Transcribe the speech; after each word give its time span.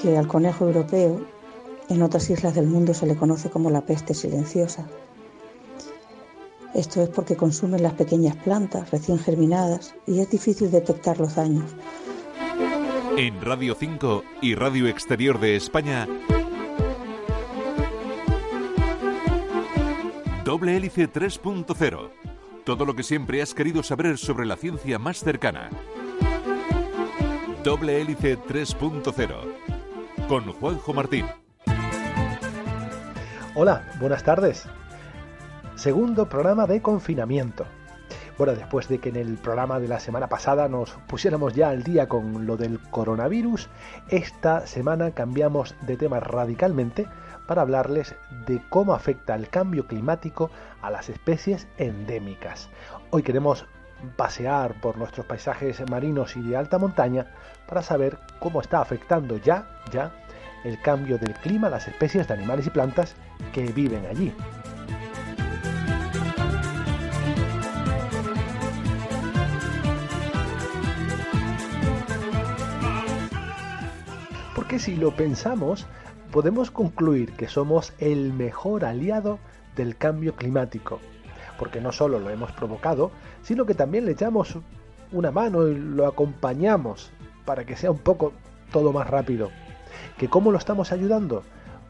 que 0.00 0.16
al 0.16 0.28
conejo 0.28 0.66
europeo 0.66 1.20
en 1.88 2.02
otras 2.02 2.28
islas 2.30 2.54
del 2.54 2.66
mundo 2.66 2.94
se 2.94 3.06
le 3.06 3.16
conoce 3.16 3.50
como 3.50 3.70
la 3.70 3.82
peste 3.82 4.14
silenciosa. 4.14 4.86
Esto 6.74 7.02
es 7.02 7.08
porque 7.08 7.36
consumen 7.36 7.82
las 7.82 7.94
pequeñas 7.94 8.36
plantas 8.36 8.90
recién 8.90 9.18
germinadas 9.18 9.94
y 10.06 10.20
es 10.20 10.30
difícil 10.30 10.70
detectar 10.70 11.18
los 11.18 11.34
daños. 11.34 11.64
En 13.16 13.40
Radio 13.40 13.74
5 13.74 14.24
y 14.42 14.54
Radio 14.54 14.86
Exterior 14.88 15.40
de 15.40 15.56
España, 15.56 16.06
Doble 20.44 20.76
Hélice 20.76 21.10
3.0. 21.10 22.10
Todo 22.64 22.84
lo 22.84 22.94
que 22.94 23.02
siempre 23.02 23.40
has 23.40 23.54
querido 23.54 23.82
saber 23.82 24.18
sobre 24.18 24.44
la 24.44 24.56
ciencia 24.56 24.98
más 24.98 25.20
cercana. 25.20 25.70
Doble 27.64 28.00
Hélice 28.00 28.38
3.0. 28.38 29.65
Con 30.28 30.52
Juanjo 30.54 30.92
Martín. 30.92 31.24
Hola, 33.54 33.84
buenas 34.00 34.24
tardes. 34.24 34.66
Segundo 35.76 36.28
programa 36.28 36.66
de 36.66 36.82
confinamiento. 36.82 37.64
Bueno, 38.36 38.54
después 38.56 38.88
de 38.88 38.98
que 38.98 39.10
en 39.10 39.16
el 39.16 39.38
programa 39.38 39.78
de 39.78 39.86
la 39.86 40.00
semana 40.00 40.28
pasada 40.28 40.68
nos 40.68 40.90
pusiéramos 41.06 41.54
ya 41.54 41.68
al 41.68 41.84
día 41.84 42.08
con 42.08 42.44
lo 42.44 42.56
del 42.56 42.80
coronavirus, 42.90 43.68
esta 44.08 44.66
semana 44.66 45.12
cambiamos 45.12 45.76
de 45.82 45.96
tema 45.96 46.18
radicalmente 46.18 47.06
para 47.46 47.62
hablarles 47.62 48.16
de 48.46 48.60
cómo 48.68 48.94
afecta 48.94 49.36
el 49.36 49.48
cambio 49.48 49.86
climático 49.86 50.50
a 50.82 50.90
las 50.90 51.08
especies 51.08 51.68
endémicas. 51.78 52.68
Hoy 53.10 53.22
queremos 53.22 53.64
pasear 54.16 54.80
por 54.80 54.98
nuestros 54.98 55.26
paisajes 55.26 55.82
marinos 55.90 56.36
y 56.36 56.42
de 56.42 56.56
alta 56.56 56.78
montaña 56.78 57.26
para 57.66 57.82
saber 57.82 58.18
cómo 58.38 58.60
está 58.60 58.80
afectando 58.80 59.38
ya, 59.38 59.66
ya, 59.90 60.12
el 60.64 60.80
cambio 60.80 61.18
del 61.18 61.34
clima 61.34 61.68
a 61.68 61.70
las 61.70 61.88
especies 61.88 62.28
de 62.28 62.34
animales 62.34 62.66
y 62.66 62.70
plantas 62.70 63.14
que 63.52 63.64
viven 63.72 64.06
allí. 64.06 64.32
Porque 74.54 74.78
si 74.78 74.96
lo 74.96 75.14
pensamos, 75.14 75.86
podemos 76.32 76.70
concluir 76.70 77.32
que 77.32 77.48
somos 77.48 77.92
el 77.98 78.32
mejor 78.32 78.84
aliado 78.84 79.38
del 79.76 79.96
cambio 79.96 80.34
climático, 80.34 81.00
porque 81.58 81.80
no 81.80 81.92
solo 81.92 82.18
lo 82.18 82.30
hemos 82.30 82.52
provocado, 82.52 83.10
sino 83.42 83.66
que 83.66 83.74
también 83.74 84.04
le 84.04 84.12
echamos 84.12 84.56
una 85.12 85.30
mano 85.30 85.68
y 85.68 85.74
lo 85.74 86.06
acompañamos 86.06 87.10
para 87.44 87.64
que 87.64 87.76
sea 87.76 87.90
un 87.90 87.98
poco 87.98 88.32
todo 88.72 88.92
más 88.92 89.08
rápido. 89.08 89.50
¿Que 90.18 90.28
cómo 90.28 90.50
lo 90.50 90.58
estamos 90.58 90.92
ayudando? 90.92 91.42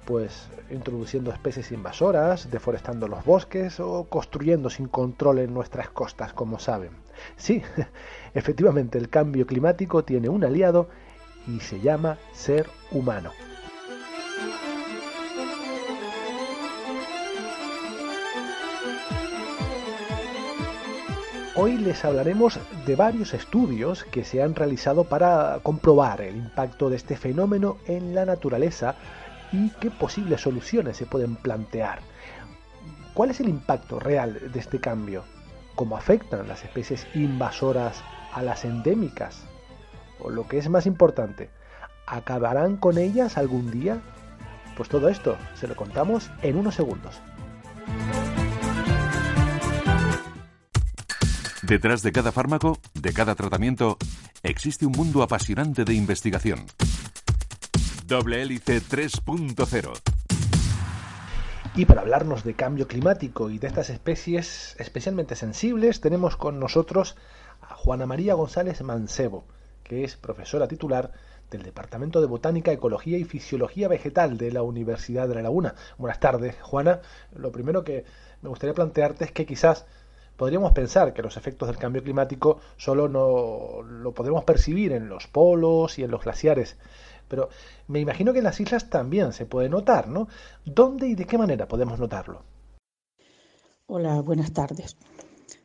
Pues 0.05 0.49
introduciendo 0.71 1.33
especies 1.33 1.73
invasoras, 1.73 2.51
deforestando 2.51 3.09
los 3.09 3.25
bosques 3.25 3.81
o 3.81 4.05
construyendo 4.05 4.71
sin 4.71 4.89
control 4.89 5.39
en 5.39 5.55
nuestras 5.55 5.91
costas, 5.91 6.33
como 6.33 6.59
saben. 6.59 6.91
Sí, 7.37 7.63
efectivamente 8.35 8.99
el 8.99 9.09
cambio 9.09 9.47
climático 9.47 10.05
tiene 10.05 10.29
un 10.29 10.45
aliado 10.45 10.89
y 11.47 11.61
se 11.61 11.81
llama 11.81 12.19
ser 12.33 12.69
humano. 12.91 13.31
Hoy 21.59 21.79
les 21.79 22.05
hablaremos 22.05 22.61
de 22.85 22.97
varios 22.97 23.33
estudios 23.33 24.05
que 24.05 24.25
se 24.25 24.43
han 24.43 24.55
realizado 24.55 25.05
para 25.05 25.59
comprobar 25.63 26.21
el 26.21 26.37
impacto 26.37 26.91
de 26.91 26.97
este 26.97 27.17
fenómeno 27.17 27.79
en 27.87 28.15
la 28.15 28.27
naturaleza 28.27 28.95
y 29.53 29.71
qué 29.81 29.91
posibles 29.91 30.43
soluciones 30.43 30.99
se 30.99 31.07
pueden 31.07 31.35
plantear. 31.35 32.01
¿Cuál 33.15 33.31
es 33.31 33.41
el 33.41 33.49
impacto 33.49 33.99
real 33.99 34.53
de 34.53 34.61
este 34.61 34.81
cambio? 34.81 35.25
¿Cómo 35.77 35.97
afectan 35.97 36.47
las 36.47 36.63
especies 36.63 37.07
invasoras 37.15 38.05
a 38.35 38.43
las 38.43 38.67
endémicas? 38.67 39.43
O 40.21 40.29
lo 40.29 40.47
que 40.47 40.59
es 40.59 40.69
más 40.69 40.85
importante, 40.85 41.49
¿acabarán 42.07 42.77
con 42.77 42.99
ellas 42.99 43.39
algún 43.39 43.71
día? 43.71 44.03
Pues 44.77 44.91
todo 44.91 45.09
esto 45.09 45.39
se 45.55 45.67
lo 45.67 45.75
contamos 45.75 46.31
en 46.43 46.57
unos 46.57 46.75
segundos. 46.75 47.19
Detrás 51.67 52.01
de 52.03 52.13
cada 52.13 52.31
fármaco, 52.31 52.79
de 52.95 53.13
cada 53.13 53.35
tratamiento, 53.35 53.97
existe 54.45 54.87
un 54.87 54.93
mundo 54.93 55.25
apasionante 55.25 55.85
de 55.85 55.95
investigación. 55.95 56.65
Doble 58.07 58.41
Hélice 58.41 58.81
3.0 58.81 59.93
y 61.75 61.85
para 61.85 62.01
hablarnos 62.01 62.43
de 62.43 62.55
cambio 62.55 62.89
climático 62.89 63.51
y 63.51 63.59
de 63.59 63.67
estas 63.67 63.91
especies 63.91 64.77
especialmente 64.79 65.35
sensibles, 65.35 66.01
tenemos 66.01 66.37
con 66.37 66.59
nosotros 66.59 67.17
a 67.61 67.75
Juana 67.75 68.07
María 68.07 68.33
González 68.33 68.81
Mancebo, 68.81 69.45
que 69.85 70.03
es 70.03 70.17
profesora 70.17 70.69
titular 70.69 71.13
del 71.51 71.65
Departamento 71.65 72.23
de 72.23 72.29
Botánica, 72.29 72.73
Ecología 72.73 73.19
y 73.19 73.25
Fisiología 73.25 73.89
Vegetal 73.89 74.39
de 74.39 74.53
la 74.53 74.63
Universidad 74.63 75.29
de 75.29 75.35
La 75.35 75.43
Laguna. 75.43 75.75
Buenas 75.99 76.19
tardes, 76.19 76.57
Juana. 76.63 77.01
Lo 77.35 77.53
primero 77.53 77.85
que 77.85 78.07
me 78.41 78.49
gustaría 78.49 78.73
plantearte 78.73 79.27
es 79.27 79.33
que 79.33 79.45
quizás 79.45 79.85
podríamos 80.37 80.73
pensar 80.73 81.13
que 81.13 81.23
los 81.23 81.37
efectos 81.37 81.69
del 81.69 81.79
cambio 81.79 82.03
climático 82.03 82.61
solo 82.77 83.09
no 83.09 83.83
lo 83.83 84.13
podemos 84.13 84.45
percibir 84.45 84.93
en 84.93 85.09
los 85.09 85.27
polos 85.27 85.99
y 85.99 86.05
en 86.05 86.11
los 86.11 86.23
glaciares, 86.23 86.77
pero 87.29 87.49
me 87.89 88.01
imagino 88.01 88.33
que 88.33 88.39
en 88.39 88.45
las 88.45 88.61
islas 88.61 88.89
también 88.91 89.33
se 89.33 89.47
puede 89.47 89.69
notar, 89.69 90.09
¿no? 90.09 90.29
¿Dónde 90.65 91.09
y 91.09 91.15
de 91.15 91.25
qué 91.25 91.39
manera 91.39 91.67
podemos 91.67 91.99
notarlo? 91.99 92.43
Hola, 93.87 94.21
buenas 94.21 94.53
tardes. 94.53 94.97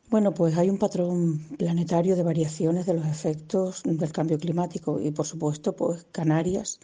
Bueno, 0.09 0.33
pues 0.33 0.57
hay 0.57 0.69
un 0.69 0.77
patrón 0.77 1.39
planetario 1.57 2.15
de 2.15 2.23
variaciones 2.23 2.85
de 2.85 2.93
los 2.93 3.05
efectos 3.05 3.81
del 3.85 4.11
cambio 4.11 4.37
climático 4.37 4.99
y 4.99 5.11
por 5.11 5.25
supuesto, 5.25 5.73
pues 5.73 6.05
Canarias 6.11 6.79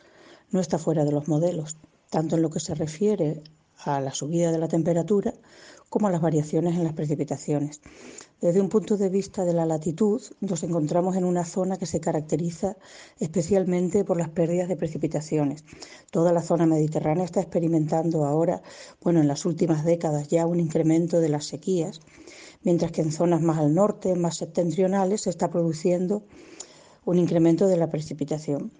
no 0.49 0.61
está 0.61 0.77
fuera 0.77 1.03
de 1.03 1.11
los 1.11 1.27
modelos, 1.27 1.77
tanto 2.09 2.37
en 2.37 2.41
lo 2.41 2.49
que 2.49 2.61
se 2.61 2.73
refiere 2.73 3.43
a 3.85 4.01
la 4.01 4.13
subida 4.13 4.51
de 4.51 4.57
la 4.57 4.67
temperatura 4.67 5.33
como 5.89 6.07
a 6.07 6.11
las 6.11 6.21
variaciones 6.21 6.75
en 6.75 6.83
las 6.83 6.93
precipitaciones. 6.93 7.81
Desde 8.41 8.61
un 8.61 8.69
punto 8.69 8.97
de 8.97 9.09
vista 9.09 9.45
de 9.45 9.53
la 9.53 9.65
latitud, 9.65 10.21
nos 10.41 10.61
encontramos 10.63 11.15
en 11.15 11.23
una 11.23 11.43
zona 11.43 11.77
que 11.77 11.87
se 11.87 11.99
caracteriza 11.99 12.77
especialmente 13.19 14.03
por 14.03 14.17
las 14.17 14.29
pérdidas 14.29 14.67
de 14.67 14.75
precipitaciones. 14.75 15.63
Toda 16.11 16.33
la 16.33 16.43
zona 16.43 16.67
mediterránea 16.67 17.25
está 17.25 17.41
experimentando 17.41 18.25
ahora, 18.25 18.61
bueno, 19.01 19.21
en 19.21 19.27
las 19.27 19.45
últimas 19.45 19.85
décadas 19.85 20.27
ya 20.27 20.45
un 20.45 20.59
incremento 20.59 21.19
de 21.19 21.29
las 21.29 21.45
sequías, 21.45 22.01
mientras 22.61 22.91
que 22.91 23.01
en 23.01 23.11
zonas 23.11 23.41
más 23.41 23.57
al 23.57 23.73
norte, 23.73 24.13
más 24.15 24.37
septentrionales, 24.37 25.21
se 25.21 25.31
está 25.31 25.49
produciendo 25.49 26.23
un 27.05 27.17
incremento 27.17 27.67
de 27.67 27.77
la 27.77 27.89
precipitación. 27.89 28.71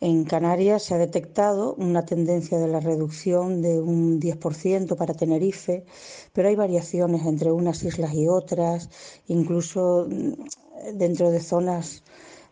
En 0.00 0.24
Canarias 0.24 0.84
se 0.84 0.94
ha 0.94 0.98
detectado 0.98 1.74
una 1.74 2.04
tendencia 2.04 2.56
de 2.58 2.68
la 2.68 2.78
reducción 2.78 3.62
de 3.62 3.80
un 3.80 4.20
10% 4.20 4.94
para 4.94 5.14
Tenerife, 5.14 5.84
pero 6.32 6.48
hay 6.48 6.54
variaciones 6.54 7.26
entre 7.26 7.50
unas 7.50 7.82
islas 7.82 8.14
y 8.14 8.28
otras, 8.28 8.90
incluso 9.26 10.06
mm, 10.08 10.96
dentro 10.96 11.32
de 11.32 11.40
zonas 11.40 12.04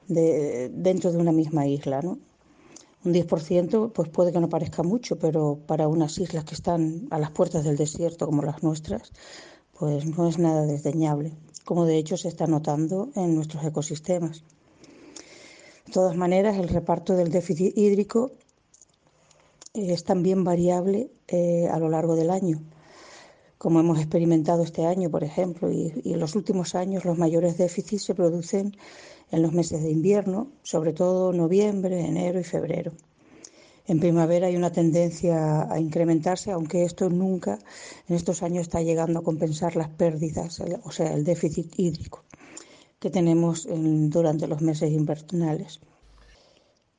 de, 0.09 0.71
dentro 0.75 1.13
de 1.13 1.19
una 1.19 1.31
misma 1.31 1.69
isla. 1.69 2.01
Un 2.01 3.13
10% 3.15 3.93
pues 3.93 4.09
puede 4.09 4.33
que 4.33 4.41
no 4.41 4.49
parezca 4.49 4.83
mucho, 4.83 5.17
pero 5.17 5.57
para 5.69 5.87
unas 5.87 6.19
islas 6.19 6.45
que 6.45 6.55
están 6.57 7.07
a 7.11 7.21
las 7.21 7.31
puertas 7.31 7.63
del 7.63 7.77
desierto 7.77 8.27
como 8.27 8.43
las 8.43 8.65
nuestras, 8.65 9.13
pues 9.79 10.05
no 10.05 10.27
es 10.27 10.39
nada 10.39 10.67
desdeñable, 10.67 11.33
como 11.65 11.85
de 11.85 11.97
hecho 11.99 12.17
se 12.17 12.27
está 12.27 12.49
notando 12.49 13.11
en 13.15 13.37
nuestros 13.37 13.63
ecosistemas. 13.65 14.43
De 15.87 15.93
todas 15.93 16.17
maneras, 16.17 16.59
el 16.59 16.69
reparto 16.69 17.15
del 17.15 17.31
déficit 17.31 17.79
hídrico 17.79 18.33
es 19.73 20.03
también 20.03 20.43
variable 20.43 21.11
eh, 21.29 21.69
a 21.71 21.79
lo 21.79 21.89
largo 21.89 22.17
del 22.17 22.31
año. 22.31 22.61
Como 23.57 23.79
hemos 23.79 23.99
experimentado 23.99 24.65
este 24.65 24.85
año, 24.85 25.11
por 25.11 25.23
ejemplo, 25.23 25.71
y, 25.71 25.93
en 26.05 26.19
los 26.19 26.35
últimos 26.35 26.75
años 26.75 27.05
los 27.05 27.17
mayores 27.17 27.57
déficits 27.57 28.03
se 28.03 28.15
producen 28.17 28.77
en 29.31 29.43
los 29.43 29.53
meses 29.53 29.83
de 29.83 29.91
invierno, 29.91 30.49
sobre 30.65 30.93
todo 30.93 31.33
noviembre, 31.33 32.01
enero 32.01 32.41
y 32.41 32.45
febrero. 32.45 32.93
En 33.87 34.01
primavera 34.01 34.49
hay 34.49 34.57
una 34.57 34.73
tendencia 34.73 35.73
a 35.73 35.79
incrementarse, 35.79 36.51
aunque 36.51 36.83
esto 36.83 37.09
nunca 37.09 37.61
en 38.09 38.17
estos 38.17 38.43
años 38.43 38.63
está 38.63 38.83
llegando 38.83 39.21
a 39.21 39.23
compensar 39.23 39.77
las 39.77 39.89
pérdidas, 39.89 40.61
o 40.83 40.91
sea, 40.91 41.13
el 41.13 41.23
déficit 41.23 41.79
hídrico 41.79 42.25
que 43.07 43.19
tenemos 43.21 43.69
durante 44.17 44.49
los 44.49 44.63
meses 44.63 44.91
invernales. 44.91 45.79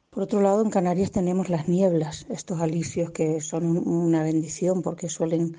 Por 0.10 0.24
otro 0.24 0.40
lado, 0.40 0.62
en 0.62 0.70
Canarias 0.70 1.12
tenemos 1.12 1.50
las 1.50 1.68
nieblas, 1.68 2.26
estos 2.30 2.62
alicios 2.62 3.12
que 3.12 3.42
son 3.42 3.64
una 3.86 4.24
bendición 4.24 4.82
porque 4.82 5.10
suelen, 5.10 5.58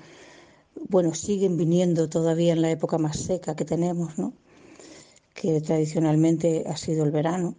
bueno, 0.89 1.13
siguen 1.13 1.55
viniendo 1.55 2.09
todavía 2.09 2.53
en 2.53 2.63
la 2.63 2.71
época 2.71 2.97
más 2.97 3.17
seca 3.19 3.55
que 3.55 3.63
tenemos, 3.63 4.17
¿no? 4.17 4.33
que 5.35 5.61
tradicionalmente 5.61 6.63
ha 6.65 6.77
sido 6.77 7.05
el 7.05 7.11
verano. 7.11 7.53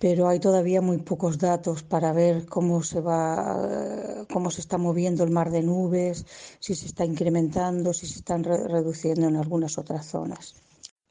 pero 0.00 0.26
hay 0.26 0.40
todavía 0.40 0.80
muy 0.80 0.98
pocos 0.98 1.38
datos 1.38 1.84
para 1.84 2.12
ver 2.12 2.46
cómo 2.46 2.82
se 2.82 3.00
va, 3.00 4.26
cómo 4.32 4.50
se 4.50 4.62
está 4.62 4.78
moviendo 4.78 5.22
el 5.22 5.30
mar 5.30 5.52
de 5.52 5.62
nubes, 5.62 6.26
si 6.58 6.74
se 6.74 6.86
está 6.86 7.04
incrementando, 7.04 7.92
si 7.92 8.08
se 8.08 8.18
están 8.18 8.42
reduciendo 8.42 9.28
en 9.28 9.36
algunas 9.36 9.78
otras 9.78 10.06
zonas. 10.06 10.56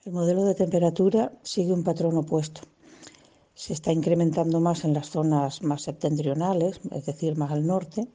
El 0.05 0.13
modelo 0.13 0.45
de 0.45 0.55
temperatura 0.55 1.31
sigue 1.43 1.73
un 1.73 1.83
patrón 1.83 2.17
opuesto. 2.17 2.61
Se 3.53 3.73
está 3.73 3.91
incrementando 3.91 4.59
más 4.59 4.85
en 4.85 4.93
las 4.93 5.09
zonas 5.09 5.61
más 5.61 5.81
septentrionales, 5.83 6.79
es 6.91 7.05
decir, 7.05 7.37
más 7.37 7.51
al 7.51 7.67
norte, 7.67 8.07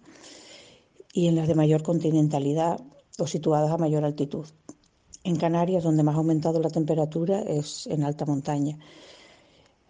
y 1.13 1.29
en 1.29 1.37
las 1.37 1.49
de 1.49 1.55
mayor 1.55 1.83
continentalidad 1.83 2.81
o 3.19 3.27
situadas 3.27 3.71
a 3.71 3.79
mayor 3.79 4.05
altitud. 4.05 4.47
En 5.23 5.37
Canarias, 5.37 5.85
donde 5.85 6.03
más 6.03 6.15
ha 6.15 6.19
aumentado 6.19 6.61
la 6.61 6.71
temperatura, 6.71 7.41
es 7.43 7.87
en 7.87 8.03
alta 8.05 8.25
montaña 8.27 8.79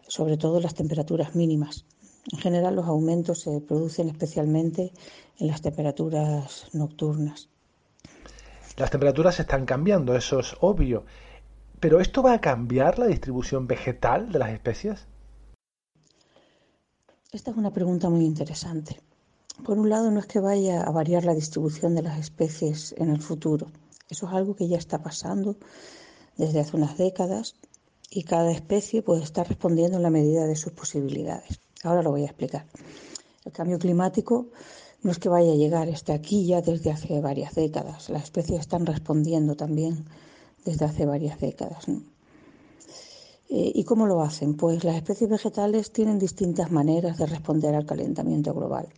sobre 0.09 0.37
todo 0.37 0.61
las 0.61 0.75
temperaturas 0.75 1.35
mínimas. 1.35 1.85
En 2.33 2.39
general 2.39 2.77
los 2.77 2.87
aumentos 2.87 3.41
se 3.41 3.61
producen 3.61 4.09
especialmente 4.09 4.93
en 5.39 5.47
las 5.47 5.63
temperaturas 5.63 6.69
nocturnas. 6.73 7.49
Las 8.77 8.91
temperaturas 8.91 9.39
están 9.41 9.67
cambiando, 9.67 10.17
eso 10.17 10.41
es 10.41 10.57
obvio. 10.61 11.05
¿Pero 11.85 12.01
esto 12.01 12.23
va 12.23 12.33
a 12.33 12.41
cambiar 12.41 12.99
la 12.99 13.07
distribución 13.07 13.67
vegetal 13.67 14.33
de 14.33 14.39
las 14.39 14.49
especies? 14.55 15.07
Esta 17.31 17.51
es 17.51 17.57
una 17.59 17.75
pregunta 17.75 18.09
muy 18.09 18.25
interesante. 18.25 19.03
Por 19.63 19.79
un 19.79 19.91
lado, 19.91 20.11
no 20.11 20.19
es 20.19 20.25
que 20.25 20.41
vaya 20.41 20.81
a 20.81 20.91
variar 20.91 21.27
la 21.27 21.35
distribución 21.35 21.95
de 21.95 22.01
las 22.01 22.19
especies 22.19 22.95
en 22.97 23.11
el 23.11 23.21
futuro. 23.21 23.67
Eso 24.09 24.27
es 24.27 24.33
algo 24.33 24.57
que 24.57 24.67
ya 24.67 24.79
está 24.79 25.03
pasando 25.03 25.57
desde 26.39 26.61
hace 26.61 26.75
unas 26.75 26.97
décadas 26.97 27.55
y 28.09 28.23
cada 28.23 28.51
especie 28.51 29.03
puede 29.03 29.23
estar 29.23 29.47
respondiendo 29.47 29.99
en 29.99 30.05
la 30.05 30.09
medida 30.09 30.47
de 30.47 30.57
sus 30.57 30.73
posibilidades. 30.73 31.61
Ahora 31.83 32.01
lo 32.01 32.13
voy 32.13 32.23
a 32.23 32.29
explicar. 32.29 32.65
El 33.45 33.53
cambio 33.53 33.79
climático 33.79 34.47
no 35.03 35.11
es 35.11 35.19
que 35.19 35.29
vaya 35.29 35.53
a 35.53 35.57
llegar, 35.57 35.91
está 35.91 36.15
aquí 36.15 36.47
ya 36.47 36.63
desde 36.63 36.93
hace 36.93 37.21
varias 37.21 37.55
décadas. 37.55 38.09
Las 38.09 38.23
especies 38.23 38.61
están 38.61 38.87
respondiendo 38.87 39.55
también 39.55 40.07
desde 40.65 40.85
hace 40.85 41.07
varias 41.07 41.41
décadas. 41.41 41.87
Eh, 41.89 42.03
¿Y 43.49 43.85
cómo 43.85 44.07
lo 44.07 44.23
hacen? 44.23 44.57
Pues 44.57 44.85
las 44.85 44.97
especies 44.97 45.31
vegetales 45.31 45.93
tienen 45.93 46.19
distintas 46.19 46.71
maneras 46.71 47.19
de 47.19 47.27
responder 47.27 47.75
al 47.75 47.87
calentamiento 47.87 48.55
global, 48.55 48.89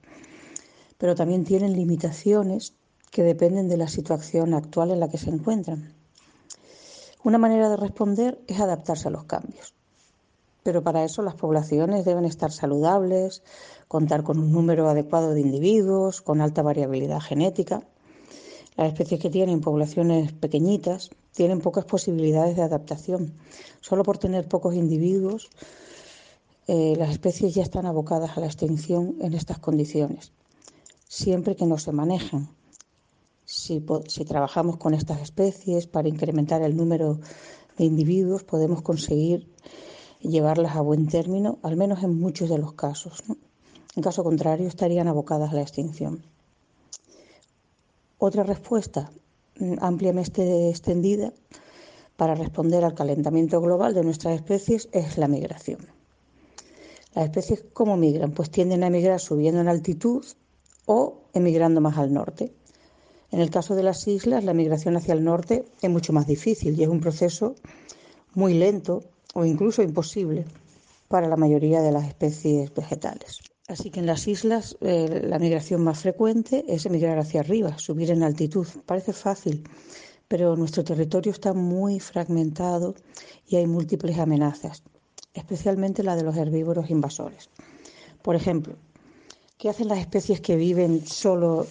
pero 0.98 1.14
también 1.14 1.44
tienen 1.44 1.74
limitaciones 1.74 2.74
que 3.10 3.22
dependen 3.22 3.68
de 3.68 3.76
la 3.76 3.88
situación 3.88 4.54
actual 4.54 4.90
en 4.90 5.00
la 5.00 5.08
que 5.08 5.18
se 5.18 5.30
encuentran. 5.30 5.94
Una 7.24 7.38
manera 7.38 7.68
de 7.68 7.76
responder 7.76 8.40
es 8.46 8.60
adaptarse 8.60 9.08
a 9.08 9.10
los 9.10 9.24
cambios. 9.24 9.74
Pero 10.62 10.82
para 10.82 11.04
eso 11.04 11.22
las 11.22 11.34
poblaciones 11.34 12.04
deben 12.04 12.24
estar 12.24 12.52
saludables, 12.52 13.42
contar 13.88 14.22
con 14.22 14.38
un 14.38 14.52
número 14.52 14.88
adecuado 14.88 15.32
de 15.32 15.40
individuos, 15.40 16.20
con 16.20 16.40
alta 16.40 16.62
variabilidad 16.62 17.20
genética. 17.20 17.82
Las 18.76 18.88
especies 18.88 19.20
que 19.20 19.30
tienen 19.30 19.60
poblaciones 19.60 20.32
pequeñitas 20.32 21.10
tienen 21.32 21.60
pocas 21.60 21.84
posibilidades 21.84 22.56
de 22.56 22.62
adaptación. 22.62 23.32
Solo 23.80 24.02
por 24.02 24.18
tener 24.18 24.48
pocos 24.48 24.74
individuos, 24.74 25.48
eh, 26.66 26.94
las 26.96 27.10
especies 27.10 27.54
ya 27.54 27.62
están 27.62 27.86
abocadas 27.86 28.36
a 28.36 28.40
la 28.40 28.46
extinción 28.46 29.16
en 29.20 29.34
estas 29.34 29.58
condiciones, 29.58 30.32
siempre 31.08 31.56
que 31.56 31.66
no 31.66 31.78
se 31.78 31.92
manejen 31.92 32.48
si, 33.46 33.80
trabajamos 34.26 34.76
con 34.76 34.92
estas 34.92 35.22
especies 35.22 35.86
para 35.86 36.08
incrementar 36.08 36.62
el 36.62 36.76
número 36.76 37.20
de 37.78 37.84
individuos, 37.84 38.42
podemos 38.42 38.82
conseguir 38.82 39.48
llevarlas 40.20 40.76
a 40.76 40.80
buen 40.80 41.06
término, 41.06 41.58
al 41.62 41.76
menos 41.76 42.02
en 42.02 42.18
muchos 42.18 42.50
de 42.50 42.58
los 42.58 42.72
casos. 42.72 43.22
En 43.94 44.02
caso 44.02 44.24
contrario, 44.24 44.66
estarían 44.66 45.08
abocadas 45.08 45.52
a 45.52 45.54
la 45.54 45.62
extinción. 45.62 46.22
Otra 48.18 48.44
respuesta 48.44 49.10
mm, 49.58 49.74
ampliamente 49.80 50.70
extendida 50.70 51.32
para 52.16 52.34
responder 52.34 52.84
al 52.84 52.94
calentamiento 52.94 53.60
global 53.60 53.92
de 53.92 54.04
nuestras 54.04 54.34
especies 54.34 54.88
es 54.92 55.18
la 55.18 55.28
migración. 55.28 55.80
Las 57.14 57.26
especies, 57.26 57.64
¿cómo 57.72 57.96
migran? 57.96 58.32
Pues 58.32 58.50
tienden 58.50 58.84
a 58.84 58.90
migrar 58.90 59.20
subiendo 59.20 59.60
en 59.60 59.68
altitud 59.68 60.24
o 60.86 61.22
emigrando 61.34 61.80
más 61.80 61.98
al 61.98 62.12
norte. 62.12 62.54
En 63.30 63.40
el 63.40 63.50
caso 63.50 63.74
de 63.74 63.82
las 63.82 64.06
islas, 64.06 64.44
la 64.44 64.54
migración 64.54 64.96
hacia 64.96 65.14
el 65.14 65.24
norte 65.24 65.66
es 65.82 65.90
mucho 65.90 66.12
más 66.12 66.26
difícil 66.26 66.78
y 66.78 66.82
es 66.82 66.88
un 66.88 67.00
proceso 67.00 67.54
muy 68.34 68.54
lento 68.54 69.02
o 69.34 69.44
incluso 69.44 69.82
imposible 69.82 70.46
para 71.08 71.28
la 71.28 71.36
mayoría 71.36 71.82
de 71.82 71.92
las 71.92 72.06
especies 72.06 72.72
vegetales. 72.74 73.40
Así 73.68 73.90
que 73.90 74.00
en 74.00 74.06
las 74.06 74.28
islas 74.28 74.76
eh, 74.80 75.22
la 75.24 75.38
migración 75.38 75.82
más 75.82 76.00
frecuente 76.00 76.64
es 76.68 76.86
emigrar 76.86 77.18
hacia 77.18 77.40
arriba, 77.40 77.78
subir 77.78 78.10
en 78.10 78.22
altitud. 78.22 78.66
Parece 78.86 79.12
fácil, 79.12 79.64
pero 80.28 80.56
nuestro 80.56 80.84
territorio 80.84 81.32
está 81.32 81.52
muy 81.52 81.98
fragmentado 81.98 82.94
y 83.48 83.56
hay 83.56 83.66
múltiples 83.66 84.18
amenazas, 84.18 84.82
especialmente 85.34 86.02
la 86.02 86.14
de 86.14 86.22
los 86.22 86.36
herbívoros 86.36 86.90
invasores. 86.90 87.50
Por 88.22 88.36
ejemplo, 88.36 88.76
¿qué 89.58 89.68
hacen 89.68 89.88
las 89.88 89.98
especies 89.98 90.40
que 90.40 90.56
viven 90.56 91.06
solo 91.06 91.66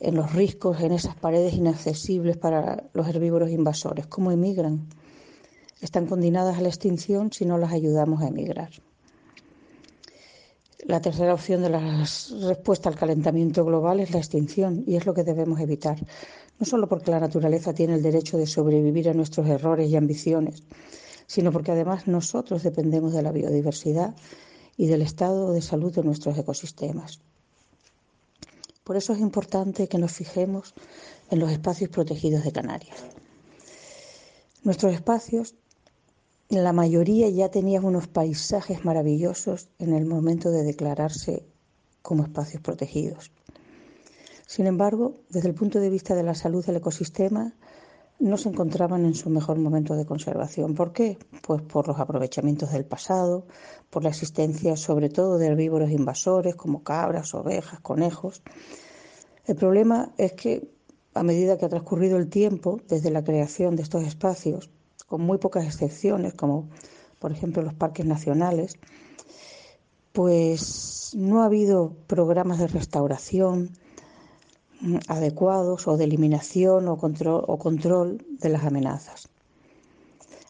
en 0.00 0.14
los 0.14 0.32
riscos, 0.32 0.80
en 0.80 0.92
esas 0.92 1.16
paredes 1.16 1.54
inaccesibles 1.54 2.36
para 2.36 2.84
los 2.92 3.08
herbívoros 3.08 3.50
invasores. 3.50 4.06
¿Cómo 4.06 4.30
emigran? 4.30 4.86
Están 5.80 6.06
condenadas 6.06 6.58
a 6.58 6.60
la 6.60 6.68
extinción 6.68 7.32
si 7.32 7.44
no 7.44 7.58
las 7.58 7.72
ayudamos 7.72 8.22
a 8.22 8.28
emigrar. 8.28 8.70
La 10.86 11.00
tercera 11.00 11.34
opción 11.34 11.62
de 11.62 11.70
la 11.70 11.80
respuesta 12.46 12.88
al 12.88 12.94
calentamiento 12.94 13.64
global 13.64 13.98
es 13.98 14.12
la 14.12 14.18
extinción 14.18 14.84
y 14.86 14.94
es 14.94 15.04
lo 15.04 15.14
que 15.14 15.24
debemos 15.24 15.58
evitar, 15.58 15.98
no 16.60 16.64
solo 16.64 16.88
porque 16.88 17.10
la 17.10 17.18
naturaleza 17.18 17.74
tiene 17.74 17.94
el 17.94 18.02
derecho 18.04 18.38
de 18.38 18.46
sobrevivir 18.46 19.08
a 19.08 19.14
nuestros 19.14 19.48
errores 19.48 19.90
y 19.90 19.96
ambiciones, 19.96 20.62
sino 21.26 21.50
porque 21.50 21.72
además 21.72 22.06
nosotros 22.06 22.62
dependemos 22.62 23.12
de 23.12 23.22
la 23.22 23.32
biodiversidad 23.32 24.14
y 24.76 24.86
del 24.86 25.02
estado 25.02 25.52
de 25.52 25.60
salud 25.60 25.92
de 25.92 26.04
nuestros 26.04 26.38
ecosistemas. 26.38 27.18
Por 28.84 28.96
eso 28.96 29.12
es 29.12 29.18
importante 29.18 29.88
que 29.88 29.98
nos 29.98 30.12
fijemos 30.12 30.72
en 31.32 31.40
los 31.40 31.50
espacios 31.50 31.90
protegidos 31.90 32.44
de 32.44 32.52
Canarias. 32.52 32.96
Nuestros 34.62 34.94
espacios, 34.94 35.56
la 36.48 36.72
mayoría 36.72 37.28
ya 37.28 37.50
tenían 37.50 37.84
unos 37.84 38.06
paisajes 38.06 38.84
maravillosos 38.84 39.68
en 39.78 39.94
el 39.94 40.06
momento 40.06 40.50
de 40.50 40.62
declararse 40.62 41.44
como 42.02 42.22
espacios 42.22 42.62
protegidos. 42.62 43.32
Sin 44.46 44.66
embargo, 44.66 45.16
desde 45.28 45.48
el 45.48 45.54
punto 45.54 45.80
de 45.80 45.90
vista 45.90 46.14
de 46.14 46.22
la 46.22 46.36
salud 46.36 46.64
del 46.64 46.76
ecosistema, 46.76 47.54
no 48.18 48.36
se 48.38 48.48
encontraban 48.48 49.04
en 49.04 49.14
su 49.14 49.28
mejor 49.28 49.58
momento 49.58 49.94
de 49.96 50.06
conservación. 50.06 50.74
¿Por 50.74 50.92
qué? 50.92 51.18
Pues 51.42 51.62
por 51.62 51.88
los 51.88 51.98
aprovechamientos 51.98 52.72
del 52.72 52.84
pasado, 52.84 53.46
por 53.90 54.04
la 54.04 54.10
existencia 54.10 54.76
sobre 54.76 55.10
todo 55.10 55.38
de 55.38 55.48
herbívoros 55.48 55.90
invasores 55.90 56.54
como 56.54 56.82
cabras, 56.82 57.34
ovejas, 57.34 57.80
conejos. 57.80 58.42
El 59.44 59.56
problema 59.56 60.12
es 60.16 60.32
que 60.32 60.70
a 61.12 61.22
medida 61.22 61.58
que 61.58 61.66
ha 61.66 61.68
transcurrido 61.68 62.16
el 62.16 62.28
tiempo 62.28 62.80
desde 62.88 63.10
la 63.10 63.24
creación 63.24 63.74
de 63.74 63.82
estos 63.82 64.04
espacios, 64.04 64.70
con 65.06 65.22
muy 65.22 65.38
pocas 65.38 65.64
excepciones, 65.64 66.34
como 66.34 66.68
por 67.18 67.32
ejemplo 67.32 67.62
los 67.62 67.74
parques 67.74 68.06
nacionales, 68.06 68.76
pues 70.12 71.12
no 71.14 71.42
ha 71.42 71.46
habido 71.46 71.92
programas 72.06 72.58
de 72.58 72.66
restauración, 72.68 73.70
adecuados 75.08 75.88
o 75.88 75.96
de 75.96 76.04
eliminación 76.04 76.88
o 76.88 76.96
control, 76.96 77.44
o 77.46 77.58
control 77.58 78.24
de 78.40 78.48
las 78.48 78.64
amenazas. 78.64 79.28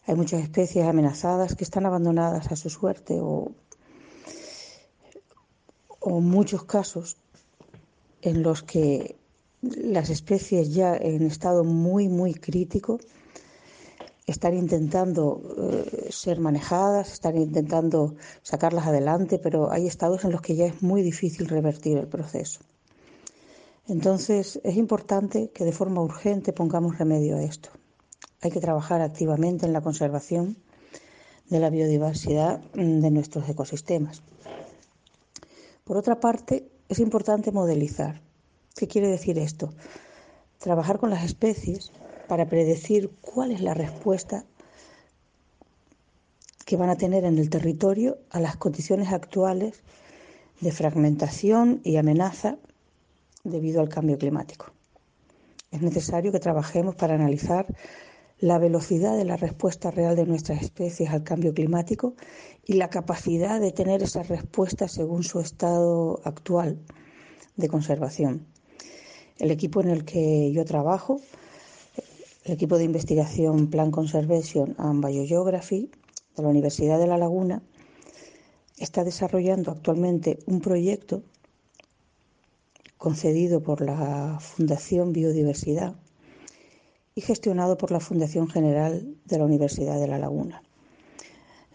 Hay 0.05 0.15
muchas 0.15 0.41
especies 0.41 0.85
amenazadas 0.85 1.55
que 1.55 1.63
están 1.63 1.85
abandonadas 1.85 2.51
a 2.51 2.55
su 2.55 2.69
suerte 2.69 3.19
o, 3.19 3.51
o 5.99 6.21
muchos 6.21 6.63
casos 6.63 7.17
en 8.21 8.43
los 8.43 8.63
que 8.63 9.17
las 9.61 10.09
especies 10.09 10.73
ya 10.73 10.95
en 10.95 11.23
estado 11.23 11.63
muy, 11.63 12.07
muy 12.07 12.33
crítico 12.33 12.99
están 14.27 14.53
intentando 14.53 15.41
eh, 15.57 16.09
ser 16.11 16.41
manejadas, 16.41 17.13
están 17.13 17.37
intentando 17.37 18.15
sacarlas 18.43 18.85
adelante, 18.85 19.39
pero 19.39 19.71
hay 19.71 19.87
estados 19.87 20.25
en 20.25 20.33
los 20.33 20.41
que 20.41 20.55
ya 20.55 20.65
es 20.65 20.83
muy 20.83 21.01
difícil 21.01 21.47
revertir 21.47 21.97
el 21.97 22.07
proceso. 22.07 22.59
Entonces, 23.87 24.59
es 24.65 24.75
importante 24.75 25.49
que 25.51 25.63
de 25.63 25.71
forma 25.71 26.01
urgente 26.01 26.51
pongamos 26.51 26.97
remedio 26.97 27.37
a 27.37 27.41
esto. 27.41 27.69
Hay 28.41 28.51
que 28.51 28.59
trabajar 28.59 29.01
activamente 29.01 29.65
en 29.65 29.71
la 29.71 29.81
conservación 29.81 30.57
de 31.49 31.59
la 31.61 31.69
biodiversidad 31.69 32.61
mm, 32.75 32.99
de 32.99 33.11
nuestros 33.11 33.47
ecosistemas. 33.47 34.21
Por 35.85 35.95
otra 35.95 36.19
parte, 36.19 36.69
es 36.89 36.99
importante 36.99 37.53
modelizar. 37.53 38.21
¿Qué 38.75 38.89
quiere 38.89 39.07
decir 39.07 39.39
esto? 39.39 39.73
Trabajar 40.59 40.99
con 40.99 41.09
las 41.09 41.23
especies 41.23 41.93
para 42.27 42.47
predecir 42.47 43.11
cuál 43.21 43.51
es 43.51 43.61
la 43.61 43.73
respuesta 43.73 44.45
que 46.65 46.75
van 46.75 46.89
a 46.89 46.97
tener 46.97 47.23
en 47.23 47.37
el 47.37 47.49
territorio 47.49 48.17
a 48.29 48.39
las 48.39 48.57
condiciones 48.57 49.13
actuales 49.13 49.83
de 50.59 50.71
fragmentación 50.71 51.81
y 51.83 51.95
amenaza 51.97 52.57
debido 53.43 53.79
al 53.79 53.89
cambio 53.89 54.17
climático. 54.17 54.71
Es 55.71 55.81
necesario 55.81 56.31
que 56.31 56.39
trabajemos 56.39 56.95
para 56.95 57.15
analizar 57.15 57.67
la 58.39 58.59
velocidad 58.59 59.17
de 59.17 59.25
la 59.25 59.37
respuesta 59.37 59.91
real 59.91 60.15
de 60.15 60.25
nuestras 60.25 60.61
especies 60.61 61.09
al 61.09 61.23
cambio 61.23 61.53
climático 61.53 62.15
y 62.65 62.73
la 62.73 62.89
capacidad 62.89 63.59
de 63.59 63.71
tener 63.71 64.03
esa 64.03 64.23
respuesta 64.23 64.87
según 64.87 65.23
su 65.23 65.39
estado 65.39 66.21
actual 66.23 66.77
de 67.55 67.67
conservación. 67.67 68.45
El 69.39 69.51
equipo 69.51 69.81
en 69.81 69.89
el 69.89 70.05
que 70.05 70.51
yo 70.51 70.65
trabajo, 70.65 71.19
el 72.47 72.53
equipo 72.53 72.77
de 72.77 72.85
investigación 72.85 73.67
Plan 73.67 73.91
Conservation 73.91 74.73
and 74.77 75.05
Biogeography 75.05 75.91
de 76.37 76.43
la 76.43 76.47
Universidad 76.47 76.97
de 76.97 77.07
La 77.07 77.17
Laguna, 77.17 77.61
está 78.77 79.03
desarrollando 79.03 79.71
actualmente 79.71 80.39
un 80.45 80.61
proyecto 80.61 81.23
concedido 82.97 83.61
por 83.61 83.81
la 83.81 84.37
Fundación 84.39 85.11
Biodiversidad 85.11 85.95
y 87.15 87.21
gestionado 87.21 87.77
por 87.77 87.91
la 87.91 87.99
Fundación 87.99 88.47
General 88.47 89.05
de 89.25 89.37
la 89.37 89.43
Universidad 89.43 89.99
de 89.99 90.07
La 90.07 90.17
Laguna. 90.17 90.63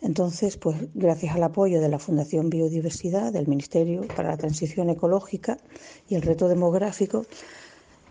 Entonces, 0.00 0.56
pues 0.56 0.76
gracias 0.94 1.34
al 1.34 1.42
apoyo 1.42 1.82
de 1.82 1.90
la 1.90 1.98
Fundación 1.98 2.48
Biodiversidad, 2.48 3.30
del 3.30 3.46
Ministerio 3.46 4.08
para 4.16 4.30
la 4.30 4.36
Transición 4.38 4.88
Ecológica 4.88 5.58
y 6.08 6.14
el 6.14 6.22
Reto 6.22 6.48
Demográfico, 6.48 7.26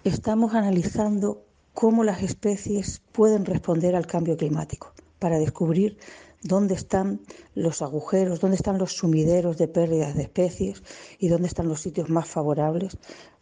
estamos 0.04 0.54
analizando 0.54 1.44
cómo 1.74 2.04
las 2.04 2.22
especies 2.22 3.02
pueden 3.12 3.46
responder 3.46 3.96
al 3.96 4.08
cambio 4.08 4.38
climático 4.38 4.94
para 5.20 5.40
descubrir 5.40 5.98
dónde 6.44 6.74
están 6.74 7.20
los 7.56 7.82
agujeros, 7.82 8.40
dónde 8.40 8.58
están 8.58 8.78
los 8.78 8.94
sumideros 8.94 9.58
de 9.58 9.68
pérdidas 9.68 10.16
de 10.16 10.24
especies 10.24 10.84
y 11.20 11.28
dónde 11.28 11.48
están 11.48 11.68
los 11.68 11.82
sitios 11.82 12.10
más 12.10 12.28
favorables 12.28 12.98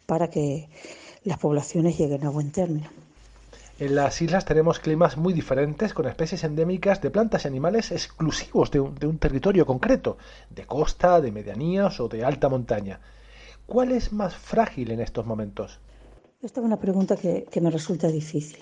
para 0.06 0.28
que 0.28 0.68
las 1.24 1.38
poblaciones 1.38 1.98
lleguen 1.98 2.24
a 2.24 2.30
buen 2.30 2.50
término. 2.50 2.88
En 3.78 3.94
las 3.94 4.20
islas 4.20 4.44
tenemos 4.44 4.78
climas 4.78 5.16
muy 5.16 5.32
diferentes, 5.32 5.94
con 5.94 6.06
especies 6.06 6.44
endémicas 6.44 7.00
de 7.00 7.10
plantas 7.10 7.44
y 7.44 7.48
animales 7.48 7.92
exclusivos 7.92 8.70
de 8.70 8.80
un, 8.80 9.18
territorio 9.18 9.64
concreto, 9.64 10.18
de 10.50 10.66
costa, 10.66 11.18
de 11.22 11.32
medianías 11.32 11.98
o 11.98 12.08
de 12.08 12.22
alta 12.22 12.50
montaña. 12.50 13.00
¿Cuál 13.64 13.92
es 13.92 14.12
más 14.12 14.34
frágil 14.34 14.90
en 14.90 15.00
estos 15.00 15.24
momentos? 15.24 15.80
Esta 16.42 16.60
es 16.60 16.64
una 16.64 16.78
pregunta 16.78 17.16
que, 17.16 17.60
me 17.60 17.70
resulta 17.70 18.08
difícil. 18.08 18.60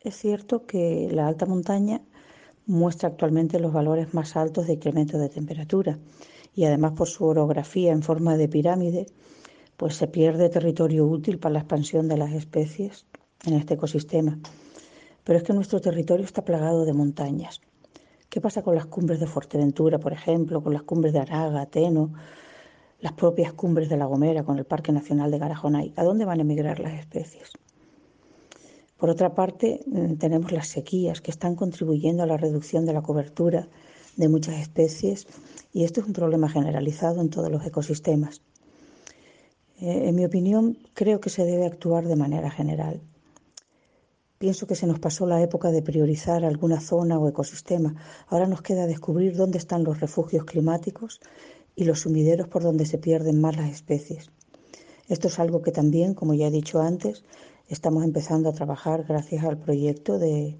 Es 0.00 0.16
cierto 0.16 0.66
que 0.66 1.08
la 1.12 1.28
alta 1.28 1.46
montaña 1.46 2.00
muestra 2.66 3.10
actualmente 3.10 3.60
los 3.60 3.72
valores 3.72 4.12
más 4.12 4.34
altos 4.36 4.66
de 4.66 4.72
incremento 4.72 5.16
de 5.16 5.28
temperatura 5.28 6.00
y 6.52 6.64
además 6.64 6.94
por 6.96 7.06
su 7.06 7.26
orografía 7.26 7.92
en 7.92 8.02
forma 8.02 8.36
de 8.36 8.48
pirámide, 8.48 9.06
pues 9.76 9.94
se 9.94 10.08
pierde 10.08 10.48
territorio 10.48 11.06
útil 11.06 11.38
para 11.38 11.52
la 11.52 11.58
expansión 11.60 12.08
de 12.08 12.16
las 12.16 12.32
especies 12.32 13.06
en 13.44 13.54
este 13.54 13.74
ecosistema. 13.74 14.40
Pero 15.22 15.38
es 15.38 15.44
que 15.44 15.52
nuestro 15.52 15.80
territorio 15.80 16.24
está 16.24 16.44
plagado 16.44 16.84
de 16.84 16.92
montañas. 16.92 17.60
¿Qué 18.28 18.40
pasa 18.40 18.62
con 18.62 18.74
las 18.74 18.86
cumbres 18.86 19.20
de 19.20 19.28
Fuerteventura, 19.28 20.00
por 20.00 20.12
ejemplo, 20.12 20.60
con 20.60 20.72
las 20.72 20.82
cumbres 20.82 21.12
de 21.12 21.20
Araga, 21.20 21.66
Teno, 21.66 22.14
las 23.00 23.12
propias 23.12 23.52
cumbres 23.52 23.88
de 23.88 23.96
La 23.96 24.06
Gomera, 24.06 24.44
con 24.44 24.58
el 24.58 24.64
Parque 24.64 24.92
Nacional 24.92 25.30
de 25.30 25.38
Garajonay? 25.38 25.92
¿A 25.96 26.04
dónde 26.04 26.24
van 26.24 26.38
a 26.38 26.42
emigrar 26.42 26.80
las 26.80 26.94
especies? 26.94 27.50
Por 28.96 29.08
otra 29.08 29.34
parte, 29.34 29.80
mm, 29.86 30.16
tenemos 30.16 30.52
las 30.52 30.68
sequías 30.68 31.20
que 31.22 31.30
están 31.30 31.56
contribuyendo 31.56 32.22
a 32.22 32.26
la 32.26 32.36
reducción 32.36 32.84
de 32.84 32.92
la 32.92 33.00
cobertura 33.00 33.68
de 34.16 34.28
muchas 34.28 34.60
especies 34.60 35.26
y 35.72 35.84
esto 35.84 36.00
es 36.00 36.06
un 36.06 36.12
problema 36.12 36.48
generalizado 36.50 37.22
en 37.22 37.30
todos 37.30 37.50
los 37.50 37.64
ecosistemas. 37.64 38.42
Eh, 39.80 40.08
en 40.08 40.14
mi 40.14 40.26
opinión, 40.26 40.76
creo 40.92 41.20
que 41.20 41.30
se 41.30 41.44
debe 41.46 41.64
actuar 41.64 42.06
de 42.06 42.16
manera 42.16 42.50
general. 42.50 43.00
Pienso 44.36 44.66
que 44.66 44.74
se 44.74 44.86
nos 44.86 44.98
pasó 44.98 45.26
la 45.26 45.42
época 45.42 45.70
de 45.70 45.82
priorizar 45.82 46.44
alguna 46.44 46.80
zona 46.80 47.18
o 47.18 47.28
ecosistema. 47.28 47.94
Ahora 48.28 48.46
nos 48.46 48.60
queda 48.62 48.86
descubrir 48.86 49.36
dónde 49.36 49.58
están 49.58 49.84
los 49.84 50.00
refugios 50.00 50.44
climáticos 50.44 51.20
y 51.76 51.84
los 51.84 52.00
sumideros 52.00 52.48
por 52.48 52.62
donde 52.62 52.86
se 52.86 52.98
pierden 52.98 53.40
más 53.40 53.56
las 53.56 53.70
especies. 53.70 54.30
Esto 55.08 55.28
es 55.28 55.38
algo 55.38 55.62
que 55.62 55.72
también, 55.72 56.14
como 56.14 56.34
ya 56.34 56.48
he 56.48 56.50
dicho 56.50 56.80
antes, 56.80 57.24
estamos 57.68 58.04
empezando 58.04 58.48
a 58.48 58.52
trabajar 58.52 59.04
gracias 59.08 59.44
al 59.44 59.58
proyecto 59.58 60.18
de, 60.18 60.56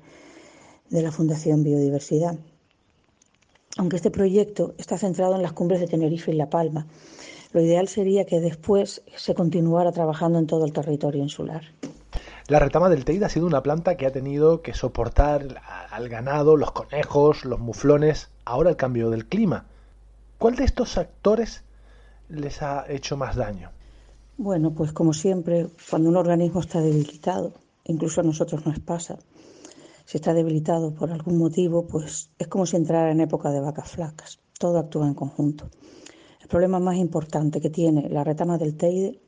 de 0.89 1.03
la 1.03 1.13
Fundación 1.13 1.63
Biodiversidad. 1.63 2.37
Aunque 3.77 3.97
este 3.97 4.11
proyecto 4.11 4.75
está 4.79 4.99
centrado 4.99 5.37
en 5.37 5.43
las 5.43 5.53
cumbres 5.53 5.81
de 5.81 5.87
Tenerife 5.87 6.33
y 6.33 6.35
La 6.35 6.51
Palma, 6.51 6.87
lo 7.53 7.61
ideal 7.61 7.89
sería 7.89 8.27
que 8.27 8.41
después 8.41 9.03
se 9.17 9.35
continuara 9.35 9.93
trabajando 9.93 10.39
en 10.39 10.47
todo 10.47 10.65
el 10.65 10.73
territorio 10.73 11.23
insular. 11.23 11.63
La 12.49 12.59
retama 12.59 12.89
del 12.89 13.05
Teide 13.05 13.27
ha 13.27 13.29
sido 13.29 13.47
una 13.47 13.63
planta 13.63 13.97
que 13.97 14.07
ha 14.07 14.13
tenido 14.13 14.63
que 14.63 14.75
soportar 14.75 15.63
al 15.91 16.09
ganado, 16.09 16.57
los 16.57 16.73
conejos, 16.73 17.45
los 17.45 17.61
muflones, 17.61 18.29
ahora 18.45 18.71
el 18.71 18.77
cambio 18.77 19.11
del 19.11 19.27
clima. 19.27 19.67
¿Cuál 20.41 20.57
de 20.57 20.65
estos 20.65 20.97
actores 20.97 21.63
les 22.31 22.63
ha 22.63 22.87
hecho 22.89 23.15
más 23.19 23.37
daño? 23.37 23.71
Bueno, 24.39 24.73
pues 24.73 24.91
como 24.91 25.13
siempre, 25.13 25.69
cuando 25.91 26.09
un 26.09 26.17
organismo 26.17 26.61
está 26.61 26.81
debilitado, 26.81 27.53
incluso 27.85 28.23
a 28.23 28.25
nosotros 28.25 28.65
nos 28.65 28.81
pasa, 28.81 29.19
si 30.07 30.17
está 30.17 30.33
debilitado 30.33 30.95
por 30.95 31.13
algún 31.13 31.37
motivo, 31.37 31.87
pues 31.87 32.31
es 32.39 32.49
como 32.49 32.65
si 32.65 32.77
entrara 32.77 33.13
en 33.13 33.21
época 33.21 33.51
de 33.51 33.61
vacas 33.61 33.91
flacas. 33.91 34.41
Todo 34.59 34.79
actúa 34.79 35.07
en 35.07 35.13
conjunto. 35.13 35.69
El 36.41 36.49
problema 36.49 36.81
más 36.81 36.97
importante 36.97 37.61
que 37.61 37.69
tiene 37.69 38.09
la 38.09 38.25
retama 38.25 38.57
del 38.57 38.79
Teide 38.79 39.21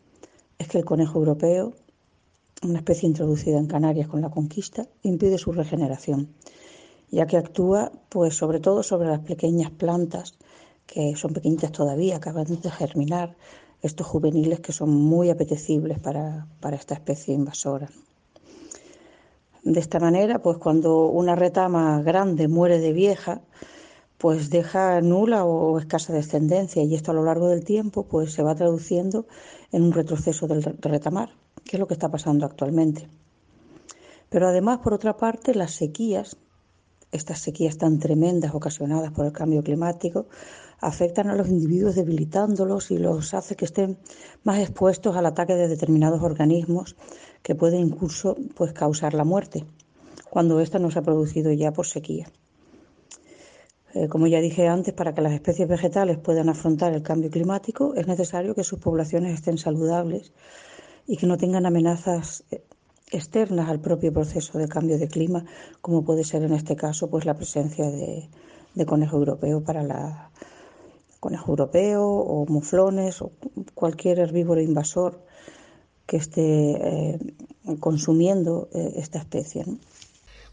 es 0.59 0.67
que 0.67 0.79
el 0.79 0.87
conejo 0.87 1.19
europeo 1.19 1.75
una 2.63 2.79
especie 2.79 3.07
introducida 3.07 3.59
en 3.59 3.67
Canarias 3.67 4.09
con 4.09 4.23
la 4.23 4.31
conquista, 4.31 4.87
impide 5.03 5.37
su 5.37 5.53
regeneración, 5.53 6.29
ya 7.11 7.27
que 7.27 7.37
actúa 7.37 7.93
pues 8.09 8.37
sobre 8.37 8.61
todo 8.61 8.83
sobre 8.83 9.09
las 9.09 9.21
pequeñas 9.21 9.71
plantas 9.73 10.39
que 10.87 11.17
son 11.17 11.33
pequeñitas 11.33 11.73
todavía, 11.73 12.17
acaban 12.17 12.47
de 12.47 12.71
germinar, 12.71 13.37
estos 13.83 14.07
juveniles 14.07 14.61
que 14.61 14.73
son 14.73 14.91
muy 14.91 15.29
apetecibles 15.31 15.99
para, 15.99 16.47
para 16.61 16.77
esta 16.77 16.95
especie 16.95 17.35
invasora. 17.35 17.89
De 19.65 19.81
esta 19.81 19.99
manera, 19.99 20.41
pues 20.41 20.59
cuando 20.59 21.07
una 21.07 21.35
retama 21.35 22.01
grande 22.03 22.49
muere 22.49 22.79
de 22.79 22.93
vieja, 22.93 23.43
pues 24.19 24.51
deja 24.51 25.01
nula 25.01 25.45
o 25.45 25.79
escasa 25.81 26.13
descendencia 26.13 26.83
y 26.85 26.95
esto 26.95 27.11
a 27.11 27.15
lo 27.15 27.25
largo 27.25 27.49
del 27.49 27.65
tiempo 27.65 28.05
pues 28.05 28.33
se 28.33 28.45
va 28.45 28.55
traduciendo 28.55 29.27
en 29.73 29.83
un 29.83 29.93
retroceso 29.93 30.47
del 30.47 30.63
retamar, 30.63 31.31
que 31.65 31.77
es 31.77 31.81
lo 31.81 31.89
que 31.89 31.95
está 31.95 32.09
pasando 32.09 32.47
actualmente. 32.47 33.09
Pero 34.29 34.49
además, 34.49 34.79
por 34.79 34.95
otra 34.95 35.17
parte, 35.17 35.55
las 35.55 35.73
sequías, 35.73 36.37
estas 37.13 37.39
sequías 37.39 37.79
tan 37.79 37.99
tremendas 37.99 38.55
ocasionadas 38.55 39.13
por 39.13 39.27
el 39.27 39.33
cambio 39.33 39.63
climático, 39.63 40.27
afectan 40.81 41.29
a 41.29 41.37
los 41.37 41.49
individuos 41.49 41.95
debilitándolos 41.95 42.91
y 42.91 42.99
los 42.99 43.35
hace 43.35 43.55
que 43.55 43.67
estén 43.67 43.99
más 44.43 44.59
expuestos 44.59 45.17
al 45.17 45.27
ataque 45.27 45.55
de 45.55 45.69
determinados 45.69 46.23
organismos 46.23 46.97
que 47.43 47.55
pueden 47.55 47.81
incluso 47.81 48.37
pues, 48.57 48.73
causar 48.73 49.15
la 49.15 49.25
muerte, 49.25 49.65
cuando 50.31 50.61
ésta 50.61 50.79
no 50.79 50.91
se 50.91 50.99
ha 50.99 51.03
producido 51.03 51.53
ya 51.53 51.73
por 51.73 51.87
sequía. 51.87 52.27
Eh, 53.95 54.09
como 54.09 54.27
ya 54.27 54.41
dije 54.41 54.69
antes, 54.69 54.95
para 54.95 55.15
que 55.15 55.21
las 55.21 55.35
especies 55.35 55.69
vegetales 55.69 56.17
puedan 56.17 56.49
afrontar 56.49 56.95
el 56.95 57.03
cambio 57.03 57.31
climático 57.31 57.95
es 57.95 58.07
necesario 58.07 58.55
que 58.55 58.65
sus 58.65 58.79
poblaciones 58.79 59.35
estén 59.35 59.59
saludables 59.59 60.33
y 61.07 61.19
que 61.19 61.27
no 61.27 61.37
tengan 61.37 61.67
amenazas 61.67 62.45
eh, 62.51 62.65
externas 63.13 63.69
al 63.69 63.81
propio 63.81 64.13
proceso 64.13 64.59
de 64.59 64.69
cambio 64.69 64.99
de 64.99 65.09
clima, 65.09 65.45
como 65.81 66.05
puede 66.05 66.25
ser 66.25 66.43
en 66.43 66.53
este 66.53 66.77
caso 66.77 67.09
pues 67.11 67.25
la 67.25 67.37
presencia 67.37 67.91
de, 67.91 68.29
conejo 68.87 69.17
europeo 69.17 69.63
para 69.63 69.83
la 69.83 70.31
conejo 71.21 71.53
europeo 71.53 72.05
o 72.05 72.47
muflones 72.47 73.23
o 73.23 73.33
cualquier 73.75 74.19
herbívoro 74.19 74.61
invasor 74.61 75.21
que 76.07 76.17
esté 76.17 76.43
eh, 76.43 77.19
consumiendo 77.79 78.69
eh, 78.73 78.95
esta 78.97 79.19
especie. 79.19 79.65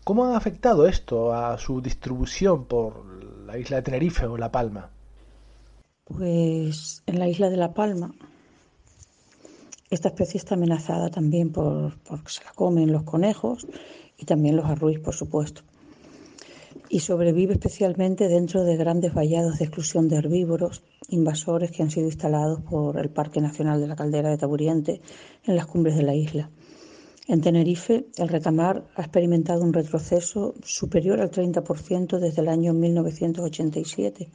¿Cómo 0.04 0.26
ha 0.26 0.38
afectado 0.38 0.86
esto 0.86 1.34
a 1.34 1.58
su 1.58 1.82
distribución 1.82 2.66
por 2.66 3.24
la 3.46 3.58
isla 3.58 3.78
de 3.78 3.84
Tenerife 3.84 4.26
o 4.26 4.38
La 4.38 4.52
Palma? 4.52 4.92
Pues 6.04 7.04
en 7.06 7.20
la 7.20 7.28
isla 7.28 7.50
de 7.50 7.58
La 7.58 7.74
Palma 7.74 8.14
esta 9.90 10.10
especie 10.10 10.38
está 10.38 10.56
amenazada 10.56 11.10
también 11.10 11.52
por, 11.52 11.98
porque 12.04 12.32
se 12.32 12.44
la 12.44 12.52
comen 12.52 12.92
los 12.92 13.04
conejos 13.04 13.66
y 14.18 14.26
también 14.26 14.56
los 14.56 14.66
arruis, 14.66 15.00
por 15.00 15.16
supuesto. 15.16 15.62
Y 16.90 17.00
sobrevive 17.00 17.54
especialmente 17.54 18.28
dentro 18.28 18.64
de 18.64 18.78
grandes 18.78 19.14
vallados 19.14 19.58
de 19.58 19.66
exclusión 19.66 20.08
de 20.08 20.18
herbívoros 20.18 20.84
invasores 21.10 21.72
que 21.72 21.82
han 21.82 21.90
sido 21.90 22.06
instalados 22.06 22.62
por 22.62 23.00
el 23.00 23.10
Parque 23.10 23.42
Nacional 23.42 23.82
de 23.82 23.88
la 23.88 23.96
Caldera 23.96 24.30
de 24.30 24.38
Taburiente 24.38 25.02
en 25.46 25.56
las 25.56 25.66
cumbres 25.66 25.96
de 25.96 26.04
la 26.04 26.14
isla. 26.16 26.50
En 27.28 27.42
Tenerife, 27.42 28.08
el 28.18 28.28
retamar 28.28 28.84
ha 28.96 29.02
experimentado 29.02 29.64
un 29.64 29.74
retroceso 29.74 30.56
superior 30.64 31.22
al 31.22 31.32
30% 31.32 32.18
desde 32.18 32.42
el 32.42 32.48
año 32.48 32.74
1987, 32.74 34.30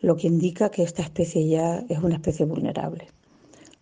lo 0.00 0.16
que 0.16 0.26
indica 0.26 0.70
que 0.70 0.82
esta 0.82 1.02
especie 1.02 1.48
ya 1.48 1.84
es 1.88 1.98
una 1.98 2.14
especie 2.14 2.46
vulnerable. 2.46 3.08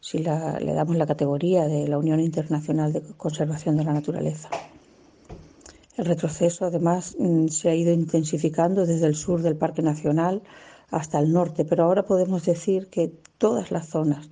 Si 0.03 0.19
le 0.19 0.75
damos 0.75 0.97
la 0.97 1.07
categoría 1.07 1.69
de 1.69 1.87
la 1.87 1.97
Unión 1.97 2.19
Internacional 2.19 2.93
de 2.93 3.03
Conservación 3.17 3.77
de 3.77 3.85
la 3.85 3.93
Naturaleza. 3.93 4.49
El 5.97 6.07
retroceso, 6.07 6.65
además, 6.65 7.15
mm, 7.17 7.47
se 7.47 7.69
ha 7.69 7.75
ido 7.77 7.93
intensificando 7.93 8.85
desde 8.85 9.07
el 9.07 9.15
sur 9.15 9.43
del 9.43 9.55
Parque 9.55 9.81
Nacional 9.81 10.43
hasta 10.91 11.21
el 11.21 11.33
norte, 11.33 11.65
pero 11.65 11.85
ahora 11.85 12.05
podemos 12.05 12.45
decir 12.45 12.89
que 12.89 13.13
todas 13.39 13.71
las 13.71 13.87
zonas 13.91 14.29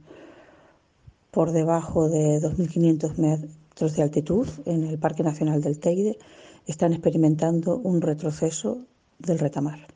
por 1.30 1.52
debajo 1.52 2.08
de 2.08 2.40
2.500 2.40 3.16
metros 3.18 3.94
de 3.94 4.02
altitud 4.02 4.48
en 4.66 4.82
el 4.82 4.98
Parque 4.98 5.22
Nacional 5.22 5.62
del 5.62 5.78
Teide 5.78 6.18
están 6.66 6.92
experimentando 6.92 7.76
un 7.76 8.00
retroceso 8.00 8.78
del 9.20 9.38
retamar. 9.38 9.86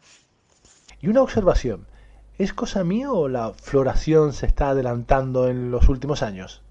Y 1.01 1.09
una 1.09 1.23
observación, 1.23 1.89
¿es 2.39 2.53
cosa 2.53 2.85
mía 2.85 3.13
o 3.13 3.29
la 3.29 3.53
floración 3.53 4.33
se 4.33 4.47
está 4.47 4.71
adelantando 4.71 5.49
en 5.49 5.71
los 5.71 5.89
últimos 5.89 6.23
años? 6.23 6.63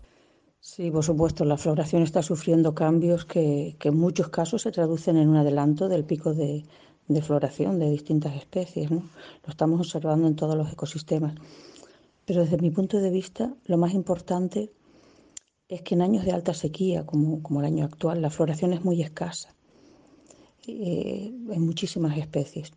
Sí, 0.59 0.91
por 0.91 1.03
supuesto, 1.03 1.43
la 1.43 1.57
floración 1.57 2.03
está 2.03 2.21
sufriendo 2.23 2.73
cambios 2.73 3.25
que, 3.25 3.75
en 3.81 3.97
muchos 3.97 4.29
casos 4.29 4.61
se 4.61 4.71
traducen 4.71 5.17
en 5.17 5.27
un 5.27 5.35
adelanto 5.35 5.89
del 5.89 6.05
pico 6.05 6.33
de, 6.33 6.63
floración 7.21 7.79
de 7.79 7.89
distintas 7.89 8.35
especies. 8.35 8.89
¿no? 8.89 9.03
Lo 9.43 9.49
estamos 9.49 9.79
observando 9.81 10.27
en 10.27 10.35
todos 10.35 10.55
los 10.55 10.71
ecosistemas. 10.71 11.35
Pero 12.25 12.41
desde 12.41 12.57
mi 12.57 12.71
punto 12.71 12.99
de 12.99 13.09
vista, 13.09 13.53
lo 13.65 13.77
más 13.77 13.93
importante 13.93 14.71
es 15.67 15.81
que 15.81 15.95
en 15.95 16.01
años 16.01 16.23
de 16.23 16.31
alta 16.31 16.53
sequía, 16.53 17.05
como, 17.05 17.43
como 17.43 17.59
el 17.59 17.65
año 17.65 17.83
actual, 17.83 18.21
la 18.21 18.29
floración 18.29 18.71
es 18.71 18.85
muy 18.85 19.01
escasa 19.01 19.53
eh, 20.65 21.33
en 21.51 21.61
muchísimas 21.65 22.17
especies, 22.17 22.71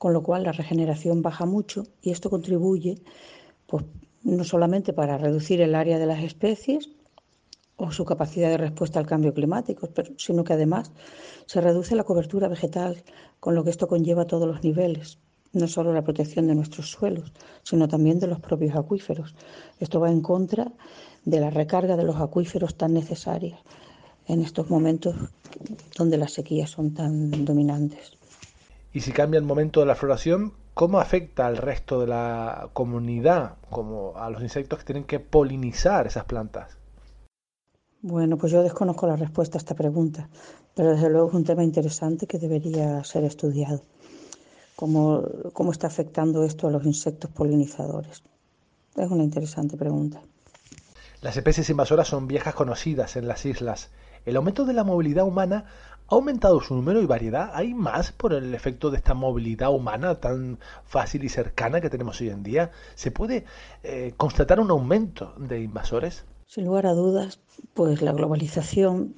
con 0.00 0.14
lo 0.14 0.22
cual 0.22 0.44
la 0.44 0.52
regeneración 0.52 1.20
baja 1.20 1.44
mucho 1.44 1.86
y 2.00 2.10
esto 2.10 2.30
contribuye 2.30 3.02
pues, 3.66 3.84
no 4.22 4.44
solamente 4.44 4.94
para 4.94 5.18
reducir 5.18 5.60
el 5.60 5.74
área 5.74 5.98
de 5.98 6.06
las 6.06 6.24
especies 6.24 6.88
o 7.76 7.92
su 7.92 8.06
capacidad 8.06 8.48
de 8.48 8.56
respuesta 8.56 8.98
al 8.98 9.04
cambio 9.04 9.34
climático, 9.34 9.90
pero, 9.94 10.14
sino 10.16 10.42
que 10.42 10.54
además 10.54 10.90
se 11.44 11.60
reduce 11.60 11.94
la 11.96 12.04
cobertura 12.04 12.48
vegetal, 12.48 13.02
con 13.40 13.54
lo 13.54 13.62
que 13.62 13.68
esto 13.68 13.88
conlleva 13.88 14.22
a 14.22 14.26
todos 14.26 14.48
los 14.48 14.64
niveles, 14.64 15.18
no 15.52 15.68
solo 15.68 15.92
la 15.92 16.02
protección 16.02 16.46
de 16.46 16.54
nuestros 16.54 16.90
suelos, 16.90 17.34
sino 17.62 17.86
también 17.86 18.18
de 18.20 18.26
los 18.26 18.40
propios 18.40 18.76
acuíferos. 18.76 19.34
Esto 19.80 20.00
va 20.00 20.10
en 20.10 20.22
contra 20.22 20.72
de 21.26 21.40
la 21.40 21.50
recarga 21.50 21.98
de 21.98 22.04
los 22.04 22.16
acuíferos 22.16 22.74
tan 22.74 22.94
necesarias 22.94 23.60
en 24.28 24.40
estos 24.40 24.70
momentos 24.70 25.14
donde 25.94 26.16
las 26.16 26.32
sequías 26.32 26.70
son 26.70 26.94
tan 26.94 27.44
dominantes. 27.44 28.18
Y 28.92 29.00
si 29.00 29.12
cambia 29.12 29.38
el 29.38 29.44
momento 29.44 29.80
de 29.80 29.86
la 29.86 29.94
floración, 29.94 30.52
¿cómo 30.74 31.00
afecta 31.00 31.46
al 31.46 31.56
resto 31.56 32.00
de 32.00 32.08
la 32.08 32.70
comunidad, 32.72 33.56
como 33.70 34.16
a 34.16 34.30
los 34.30 34.42
insectos 34.42 34.80
que 34.80 34.84
tienen 34.84 35.04
que 35.04 35.20
polinizar 35.20 36.06
esas 36.06 36.24
plantas? 36.24 36.76
Bueno, 38.02 38.36
pues 38.38 38.50
yo 38.50 38.62
desconozco 38.62 39.06
la 39.06 39.16
respuesta 39.16 39.58
a 39.58 39.60
esta 39.60 39.74
pregunta, 39.74 40.28
pero 40.74 40.90
desde 40.90 41.10
luego 41.10 41.28
es 41.28 41.34
un 41.34 41.44
tema 41.44 41.62
interesante 41.62 42.26
que 42.26 42.38
debería 42.38 43.04
ser 43.04 43.24
estudiado 43.24 43.82
cómo, 44.80 45.72
está 45.72 45.86
afectando 45.88 46.42
esto 46.42 46.66
a 46.66 46.70
los 46.70 46.84
insectos 46.86 47.30
polinizadores. 47.30 48.22
Es 48.96 49.10
una 49.10 49.22
interesante 49.22 49.76
pregunta. 49.76 50.22
Las 51.20 51.36
especies 51.36 51.68
invasoras 51.68 52.08
son 52.08 52.26
viejas 52.26 52.54
conocidas 52.54 53.16
en 53.16 53.28
las 53.28 53.44
islas. 53.44 53.90
El 54.24 54.36
aumento 54.36 54.64
de 54.64 54.72
la 54.72 54.84
movilidad 54.84 55.26
humana 55.26 55.66
ha 56.10 56.16
aumentado 56.16 56.60
su 56.60 56.74
número 56.74 57.00
y 57.00 57.06
variedad. 57.06 57.52
¿Hay 57.54 57.72
más 57.72 58.10
por 58.10 58.32
el 58.32 58.52
efecto 58.52 58.90
de 58.90 58.96
esta 58.96 59.14
movilidad 59.14 59.72
humana 59.72 60.18
tan 60.18 60.58
fácil 60.84 61.22
y 61.22 61.28
cercana 61.28 61.80
que 61.80 61.88
tenemos 61.88 62.20
hoy 62.20 62.30
en 62.30 62.42
día? 62.42 62.72
¿Se 62.96 63.12
puede 63.12 63.44
eh, 63.84 64.12
constatar 64.16 64.58
un 64.58 64.70
aumento 64.72 65.34
de 65.38 65.60
invasores? 65.60 66.24
Sin 66.48 66.64
lugar 66.64 66.86
a 66.86 66.94
dudas, 66.94 67.38
pues 67.74 68.02
la 68.02 68.12
globalización 68.12 69.14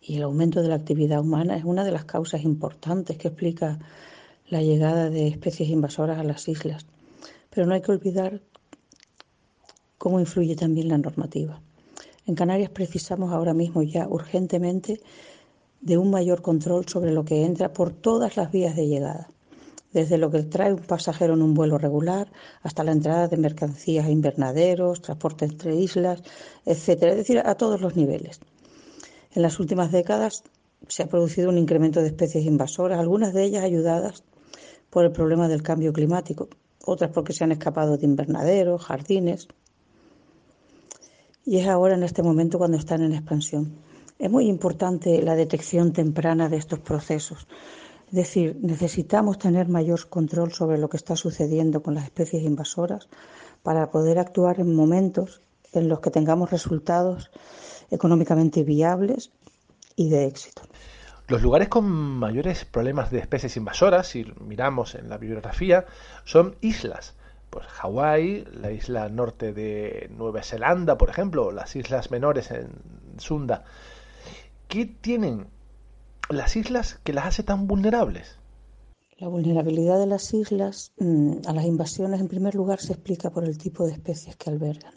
y 0.00 0.16
el 0.16 0.22
aumento 0.22 0.62
de 0.62 0.68
la 0.68 0.76
actividad 0.76 1.20
humana 1.20 1.56
es 1.56 1.64
una 1.64 1.82
de 1.82 1.90
las 1.90 2.04
causas 2.04 2.44
importantes 2.44 3.18
que 3.18 3.28
explica 3.28 3.80
la 4.46 4.62
llegada 4.62 5.10
de 5.10 5.26
especies 5.26 5.68
invasoras 5.68 6.20
a 6.20 6.22
las 6.22 6.46
islas, 6.46 6.86
pero 7.50 7.66
no 7.66 7.74
hay 7.74 7.82
que 7.82 7.90
olvidar 7.90 8.40
cómo 9.98 10.20
influye 10.20 10.54
también 10.54 10.88
la 10.88 10.98
normativa. 10.98 11.60
En 12.24 12.36
Canarias 12.36 12.70
precisamos 12.70 13.32
ahora 13.32 13.52
mismo 13.52 13.82
ya 13.82 14.06
urgentemente 14.06 15.00
de 15.84 15.98
un 15.98 16.10
mayor 16.10 16.40
control 16.40 16.88
sobre 16.88 17.12
lo 17.12 17.26
que 17.26 17.44
entra 17.44 17.72
por 17.74 17.92
todas 17.92 18.38
las 18.38 18.50
vías 18.50 18.74
de 18.74 18.88
llegada, 18.88 19.28
desde 19.92 20.16
lo 20.16 20.30
que 20.30 20.42
trae 20.42 20.72
un 20.72 20.80
pasajero 20.80 21.34
en 21.34 21.42
un 21.42 21.52
vuelo 21.52 21.76
regular 21.76 22.32
hasta 22.62 22.84
la 22.84 22.92
entrada 22.92 23.28
de 23.28 23.36
mercancías 23.36 24.06
a 24.06 24.10
invernaderos, 24.10 25.02
transporte 25.02 25.44
entre 25.44 25.76
islas, 25.76 26.22
etcétera, 26.64 27.12
es 27.12 27.18
decir, 27.18 27.38
a 27.38 27.54
todos 27.56 27.82
los 27.82 27.96
niveles. 27.96 28.40
En 29.34 29.42
las 29.42 29.60
últimas 29.60 29.92
décadas 29.92 30.42
se 30.88 31.02
ha 31.02 31.06
producido 31.06 31.50
un 31.50 31.58
incremento 31.58 32.00
de 32.00 32.06
especies 32.06 32.46
invasoras, 32.46 32.98
algunas 32.98 33.34
de 33.34 33.44
ellas 33.44 33.62
ayudadas 33.62 34.24
por 34.88 35.04
el 35.04 35.12
problema 35.12 35.48
del 35.48 35.62
cambio 35.62 35.92
climático, 35.92 36.48
otras 36.82 37.10
porque 37.10 37.34
se 37.34 37.44
han 37.44 37.52
escapado 37.52 37.98
de 37.98 38.06
invernaderos, 38.06 38.82
jardines. 38.82 39.48
Y 41.44 41.58
es 41.58 41.68
ahora 41.68 41.94
en 41.94 42.04
este 42.04 42.22
momento 42.22 42.56
cuando 42.56 42.78
están 42.78 43.02
en 43.02 43.12
expansión. 43.12 43.93
Es 44.18 44.30
muy 44.30 44.46
importante 44.46 45.20
la 45.22 45.34
detección 45.34 45.92
temprana 45.92 46.48
de 46.48 46.56
estos 46.56 46.78
procesos. 46.78 47.46
Es 48.08 48.14
decir, 48.14 48.58
necesitamos 48.62 49.38
tener 49.38 49.68
mayor 49.68 50.08
control 50.08 50.52
sobre 50.52 50.78
lo 50.78 50.88
que 50.88 50.96
está 50.96 51.16
sucediendo 51.16 51.82
con 51.82 51.94
las 51.94 52.04
especies 52.04 52.44
invasoras 52.44 53.08
para 53.62 53.90
poder 53.90 54.18
actuar 54.18 54.60
en 54.60 54.74
momentos 54.74 55.42
en 55.72 55.88
los 55.88 56.00
que 56.00 56.10
tengamos 56.10 56.50
resultados 56.50 57.30
económicamente 57.90 58.62
viables 58.62 59.32
y 59.96 60.10
de 60.10 60.26
éxito. 60.26 60.62
Los 61.26 61.42
lugares 61.42 61.68
con 61.68 61.86
mayores 61.86 62.64
problemas 62.64 63.10
de 63.10 63.18
especies 63.18 63.56
invasoras, 63.56 64.08
si 64.08 64.26
miramos 64.40 64.94
en 64.94 65.08
la 65.08 65.18
bibliografía, 65.18 65.86
son 66.24 66.54
islas. 66.60 67.14
Pues 67.48 67.66
Hawái, 67.66 68.44
la 68.52 68.70
isla 68.70 69.08
norte 69.08 69.52
de 69.52 70.10
Nueva 70.14 70.42
Zelanda, 70.42 70.98
por 70.98 71.08
ejemplo, 71.08 71.46
o 71.46 71.50
las 71.50 71.74
islas 71.76 72.10
menores 72.10 72.50
en 72.50 72.68
Sunda. 73.18 73.64
¿Qué 74.68 74.86
tienen 74.86 75.46
las 76.30 76.56
islas 76.56 76.98
que 77.04 77.12
las 77.12 77.26
hace 77.26 77.42
tan 77.42 77.66
vulnerables? 77.66 78.38
La 79.18 79.28
vulnerabilidad 79.28 79.98
de 79.98 80.06
las 80.06 80.34
islas 80.34 80.92
mm, 80.98 81.46
a 81.46 81.52
las 81.52 81.64
invasiones, 81.64 82.20
en 82.20 82.28
primer 82.28 82.54
lugar, 82.54 82.80
se 82.80 82.94
explica 82.94 83.30
por 83.30 83.44
el 83.44 83.56
tipo 83.58 83.86
de 83.86 83.92
especies 83.92 84.36
que 84.36 84.50
albergan. 84.50 84.94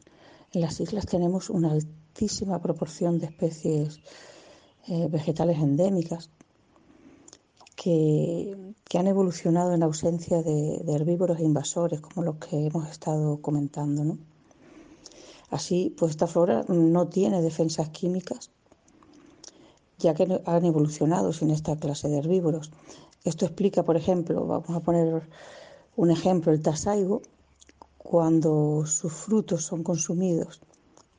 En 0.54 0.62
las 0.62 0.80
islas 0.80 1.06
tenemos 1.06 1.50
una 1.50 1.72
altísima 1.72 2.60
proporción 2.62 3.20
de 3.20 3.28
especies 3.28 4.00
eh, 4.88 5.08
vegetales 5.10 5.58
endémicas 5.60 6.30
que, 7.76 8.74
han 8.98 9.08
evolucionado 9.08 9.74
en 9.74 9.84
ausencia 9.84 10.42
de, 10.42 10.82
herbívoros 10.88 11.40
e 11.40 11.44
invasores, 11.44 12.02
como 12.02 12.24
los 12.24 12.38
que 12.38 12.68
hemos 12.68 12.90
estado 12.90 13.40
comentando. 13.42 14.18
Así, 15.52 15.94
pues 15.98 16.12
esta 16.12 16.26
flora 16.26 16.66
no 16.68 17.08
tiene 17.08 17.42
defensas 17.42 17.90
químicas, 17.90 18.50
ya 19.98 20.14
que 20.14 20.42
han 20.46 20.66
evolucionado 20.66 21.34
sin 21.34 21.52
esta 21.52 21.76
clase 21.78 22.08
de 22.08 22.20
herbívoros. 22.20 22.72
Esto 23.24 23.46
explica, 23.46 23.84
por 23.84 23.98
ejemplo, 23.98 24.46
vamos 24.46 24.70
a 24.70 24.80
poner 24.80 25.28
un 25.96 26.12
ejemplo, 26.12 26.52
el 26.52 26.62
tasaigo, 26.62 27.22
cuando 27.98 28.86
sus 28.86 29.12
frutos 29.12 29.66
son 29.66 29.84
consumidos 29.84 30.62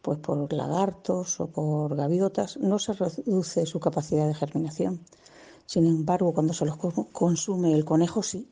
pues 0.00 0.18
por 0.20 0.50
lagartos 0.52 1.38
o 1.40 1.48
por 1.48 1.94
gaviotas, 1.94 2.56
no 2.56 2.78
se 2.78 2.94
reduce 2.94 3.66
su 3.66 3.78
capacidad 3.78 4.26
de 4.26 4.34
germinación. 4.34 5.00
Sin 5.66 5.86
embargo, 5.86 6.32
cuando 6.32 6.54
se 6.54 6.64
los 6.64 6.78
consume 7.12 7.74
el 7.74 7.84
conejo, 7.84 8.22
sí. 8.22 8.48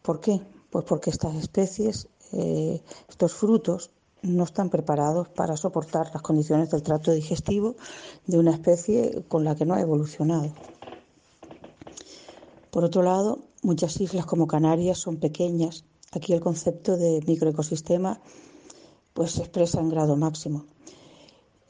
¿Por 0.00 0.20
qué? 0.20 0.40
Pues 0.70 0.86
porque 0.86 1.10
estas 1.10 1.34
especies, 1.34 2.08
eh, 2.32 2.80
estos 3.10 3.34
frutos, 3.34 3.90
no 4.22 4.44
están 4.44 4.70
preparados 4.70 5.28
para 5.28 5.56
soportar 5.56 6.10
las 6.12 6.22
condiciones 6.22 6.70
del 6.70 6.82
trato 6.82 7.12
digestivo 7.12 7.76
de 8.26 8.38
una 8.38 8.52
especie 8.52 9.24
con 9.28 9.44
la 9.44 9.54
que 9.54 9.64
no 9.64 9.74
ha 9.74 9.80
evolucionado. 9.80 10.52
Por 12.70 12.84
otro 12.84 13.02
lado, 13.02 13.40
muchas 13.62 14.00
islas 14.00 14.26
como 14.26 14.46
Canarias 14.46 14.98
son 14.98 15.16
pequeñas. 15.16 15.84
Aquí 16.12 16.32
el 16.32 16.40
concepto 16.40 16.96
de 16.96 17.22
microecosistema 17.26 18.20
pues 19.12 19.32
se 19.32 19.40
expresa 19.40 19.80
en 19.80 19.88
grado 19.88 20.16
máximo. 20.16 20.66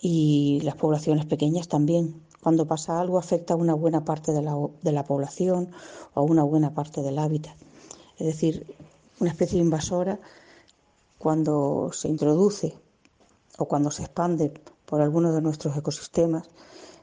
Y 0.01 0.61
las 0.63 0.77
poblaciones 0.77 1.27
pequeñas 1.27 1.69
también. 1.69 2.23
Cuando 2.43 2.67
pasa 2.67 3.01
algo 3.01 3.19
afecta 3.19 3.55
a 3.55 3.57
una 3.57 3.75
buena 3.75 4.05
parte 4.05 4.33
de 4.33 4.43
la, 4.43 4.57
de 4.83 4.93
la 4.93 5.05
población 5.05 5.71
o 6.15 6.21
a 6.21 6.23
una 6.23 6.43
buena 6.43 6.75
parte 6.75 7.03
del 7.03 7.19
hábitat. 7.19 7.55
Es 8.19 8.27
decir, 8.27 8.67
una 9.21 9.31
especie 9.31 9.61
invasora 9.61 10.21
cuando 11.20 11.90
se 11.92 12.09
introduce 12.09 12.78
o 13.59 13.68
cuando 13.68 13.90
se 13.90 14.04
expande 14.04 14.54
por 14.87 15.02
algunos 15.02 15.35
de 15.35 15.42
nuestros 15.42 15.76
ecosistemas, 15.76 16.48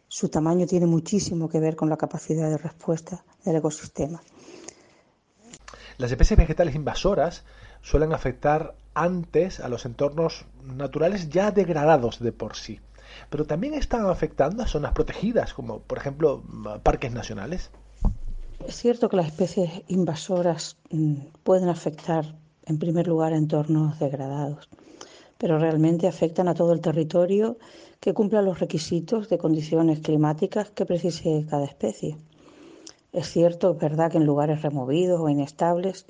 su 0.08 0.28
tamaño 0.30 0.66
tiene 0.66 0.88
muchísimo 0.88 1.48
que 1.48 1.60
ver 1.60 1.76
con 1.76 1.88
la 1.88 1.98
capacidad 1.98 2.50
de 2.50 2.58
respuesta 2.58 3.24
del 3.46 3.58
ecosistema. 3.58 4.24
Las 6.00 6.10
especies 6.10 6.36
vegetales 6.36 6.74
invasoras 6.74 7.44
suelen 7.84 8.12
afectar 8.12 8.74
antes 8.96 9.60
a 9.60 9.70
los 9.70 9.86
entornos 9.86 10.46
naturales 10.64 11.30
ya 11.30 11.52
degradados 11.52 12.20
de 12.20 12.32
por 12.32 12.56
sí, 12.56 12.80
pero 13.30 13.46
también 13.46 13.76
están 13.76 14.10
afectando 14.10 14.64
a 14.64 14.68
zonas 14.68 14.94
protegidas, 14.94 15.54
como 15.54 15.82
por 15.82 16.00
ejemplo 16.00 16.42
parques 16.82 17.12
nacionales. 17.12 17.70
Es 18.66 18.78
cierto 18.78 19.10
que 19.10 19.18
las 19.18 19.28
especies 19.28 19.84
invasoras 19.88 20.78
mm, 20.90 21.18
pueden 21.44 21.70
afectar 21.70 22.34
en 22.68 22.80
primer 22.80 23.08
lugar 23.08 23.34
entornos 23.34 23.98
degradados, 24.00 24.70
pero 25.38 25.58
realmente 25.58 26.08
afectan 26.08 26.48
a 26.48 26.54
todo 26.54 26.74
el 26.74 26.82
territorio 26.82 27.58
que 28.00 28.14
cumpla 28.14 28.42
los 28.42 28.60
requisitos 28.60 29.30
de 29.30 29.38
condiciones 29.38 30.00
climáticas 30.00 30.70
que 30.72 30.86
precise 30.86 31.46
cada 31.50 31.66
especie. 31.66 32.18
Es 33.14 33.30
cierto, 33.30 33.72
es 33.72 33.80
verdad 33.80 34.12
que 34.12 34.18
en 34.18 34.26
lugares 34.26 34.62
removidos 34.62 35.20
o 35.22 35.30
inestables 35.30 36.06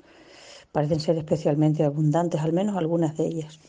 parecen 0.72 1.00
ser 1.00 1.16
especialmente 1.16 1.84
abundantes, 1.84 2.40
al 2.40 2.52
menos 2.52 2.76
algunas 2.76 3.16
de 3.16 3.26
ellas. 3.26 3.60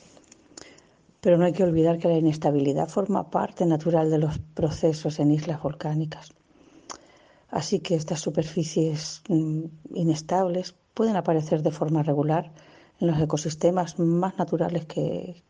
Pero 1.22 1.38
no 1.38 1.46
hay 1.46 1.54
que 1.54 1.64
olvidar 1.64 2.00
que 2.00 2.08
la 2.08 2.18
inestabilidad 2.18 2.90
forma 2.90 3.30
parte 3.30 3.66
natural 3.66 4.10
de 4.10 4.18
los 4.18 4.40
procesos 4.40 5.20
en 5.20 5.32
islas 5.32 5.62
volcánicas. 5.62 6.34
Así 7.50 7.80
que 7.80 7.96
estas 7.96 8.20
superficies 8.20 9.22
mm, 9.28 9.64
inestables 9.96 10.76
pueden 10.94 11.16
aparecer 11.16 11.64
de 11.64 11.72
forma 11.72 12.04
regular 12.04 12.52
en 13.00 13.08
los 13.08 13.20
ecosistemas 13.20 13.98
más 13.98 14.38
naturales 14.38 14.86
que, 14.86 15.44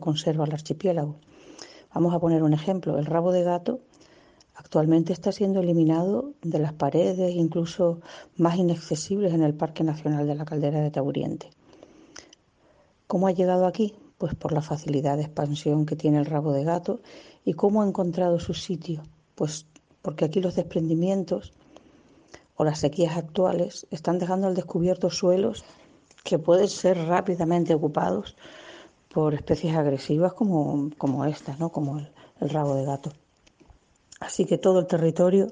conserva 0.00 0.44
el 0.44 0.52
archipiélago. 0.52 1.16
Vamos 1.94 2.14
a 2.14 2.20
poner 2.20 2.42
un 2.42 2.52
ejemplo. 2.52 2.98
El 2.98 3.06
rabo 3.06 3.32
de 3.32 3.42
gato 3.42 3.80
actualmente 4.54 5.12
está 5.12 5.32
siendo 5.32 5.60
eliminado 5.60 6.34
de 6.42 6.58
las 6.58 6.74
paredes, 6.74 7.34
incluso 7.34 8.00
más 8.36 8.56
inaccesibles 8.56 9.32
en 9.32 9.42
el 9.42 9.54
Parque 9.54 9.82
Nacional 9.82 10.26
de 10.26 10.34
la 10.34 10.44
Caldera 10.44 10.80
de 10.80 10.90
Tauriente. 10.90 11.50
¿Cómo 13.06 13.26
ha 13.26 13.32
llegado 13.32 13.66
aquí? 13.66 13.94
Pues 14.18 14.34
por 14.34 14.52
la 14.52 14.60
facilidad 14.60 15.16
de 15.16 15.22
expansión 15.22 15.86
que 15.86 15.96
tiene 15.96 16.18
el 16.18 16.26
rabo 16.26 16.52
de 16.52 16.64
gato 16.64 17.00
y 17.44 17.54
cómo 17.54 17.82
ha 17.82 17.86
encontrado 17.86 18.38
su 18.38 18.52
sitio. 18.52 19.02
Pues 19.34 19.66
porque 20.02 20.26
aquí 20.26 20.40
los 20.40 20.54
desprendimientos 20.54 21.52
o 22.56 22.64
las 22.64 22.78
sequías 22.78 23.16
actuales 23.16 23.86
están 23.90 24.18
dejando 24.18 24.46
al 24.46 24.54
descubierto 24.54 25.08
suelos 25.08 25.64
que 26.24 26.38
pueden 26.38 26.68
ser 26.68 26.98
rápidamente 27.06 27.74
ocupados 27.74 28.36
por 29.12 29.34
especies 29.34 29.74
agresivas 29.76 30.32
como, 30.34 30.90
como 30.96 31.24
esta, 31.24 31.56
¿no? 31.56 31.70
como 31.70 31.98
el, 31.98 32.08
rabo 32.50 32.74
de 32.74 32.84
gato. 32.84 33.12
Así 34.20 34.44
que 34.44 34.58
todo 34.58 34.80
el 34.80 34.86
territorio 34.86 35.48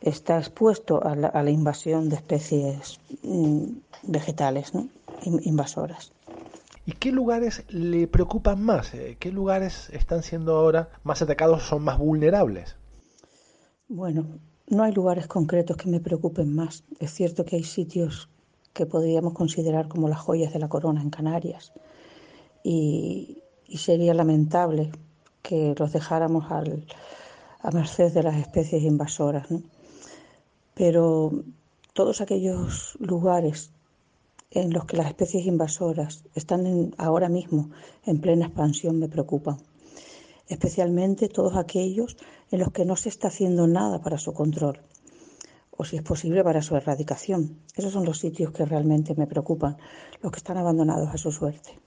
está 0.00 0.38
expuesto 0.38 1.02
a 1.02 1.14
la, 1.14 1.50
invasión 1.50 2.08
de 2.08 2.16
especies 2.16 2.98
mm, 3.22 3.64
vegetales 4.04 4.74
¿no? 4.74 4.88
invasoras. 5.24 6.12
¿Y 6.84 6.92
qué 6.92 7.12
lugares 7.12 7.64
le 7.68 8.08
preocupan 8.08 8.62
más? 8.62 8.94
Eh, 8.94 9.16
¿Qué 9.20 9.30
lugares 9.30 9.88
están 9.90 10.22
siendo 10.22 10.56
ahora 10.56 10.88
más 11.04 11.22
atacados 11.22 11.62
o 11.62 11.66
son 11.66 11.84
más 11.84 11.98
vulnerables? 11.98 12.76
Bueno, 13.88 14.26
no 14.68 14.82
hay 14.82 14.92
lugares 14.92 15.26
concretos 15.26 15.76
que 15.76 15.88
me 15.88 16.00
preocupen 16.00 16.54
más. 16.54 16.82
Es 16.98 17.12
cierto 17.12 17.44
que 17.44 17.56
hay 17.56 17.64
sitios 17.64 18.28
que 18.72 18.86
podríamos 18.86 19.34
considerar 19.34 19.88
como 19.88 20.08
las 20.08 20.18
joyas 20.18 20.52
de 20.52 20.58
la 20.58 20.68
corona 20.68 21.02
en 21.02 21.10
Canarias. 21.10 21.72
Y, 22.62 23.38
sería 23.76 24.12
lamentable 24.12 24.92
que 25.40 25.74
los 25.78 25.92
dejáramos 25.92 26.50
al, 26.50 26.86
a 27.60 27.70
merced 27.70 28.12
de 28.12 28.22
las 28.22 28.36
especies 28.36 28.82
invasoras. 28.82 29.46
Pero 30.74 31.32
todos 31.94 32.20
aquellos 32.20 32.96
lugares 33.00 33.70
en 34.50 34.72
los 34.74 34.84
que 34.84 34.98
las 34.98 35.06
especies 35.06 35.46
invasoras 35.46 36.24
están 36.34 36.94
ahora 36.98 37.30
mismo 37.30 37.70
en 38.04 38.20
plena 38.20 38.46
expansión 38.46 38.98
me 38.98 39.08
preocupan, 39.08 39.56
especialmente 40.48 41.28
todos 41.28 41.56
aquellos 41.56 42.18
en 42.50 42.60
los 42.60 42.72
que 42.72 42.84
no 42.84 42.96
se 42.96 43.08
está 43.08 43.28
haciendo 43.28 43.66
nada 43.66 44.02
para 44.02 44.18
su 44.18 44.34
control 44.34 44.80
o 45.82 45.84
si 45.84 45.96
es 45.96 46.02
posible 46.02 46.44
para 46.44 46.62
su 46.62 46.76
erradicación. 46.76 47.58
Esos 47.74 47.92
son 47.92 48.04
los 48.04 48.20
sitios 48.20 48.52
que 48.52 48.64
realmente 48.64 49.16
me 49.16 49.26
preocupan, 49.26 49.76
los 50.22 50.30
que 50.30 50.38
están 50.38 50.56
abandonados 50.56 51.08
a 51.12 51.18
su 51.18 51.32
suerte. 51.32 51.80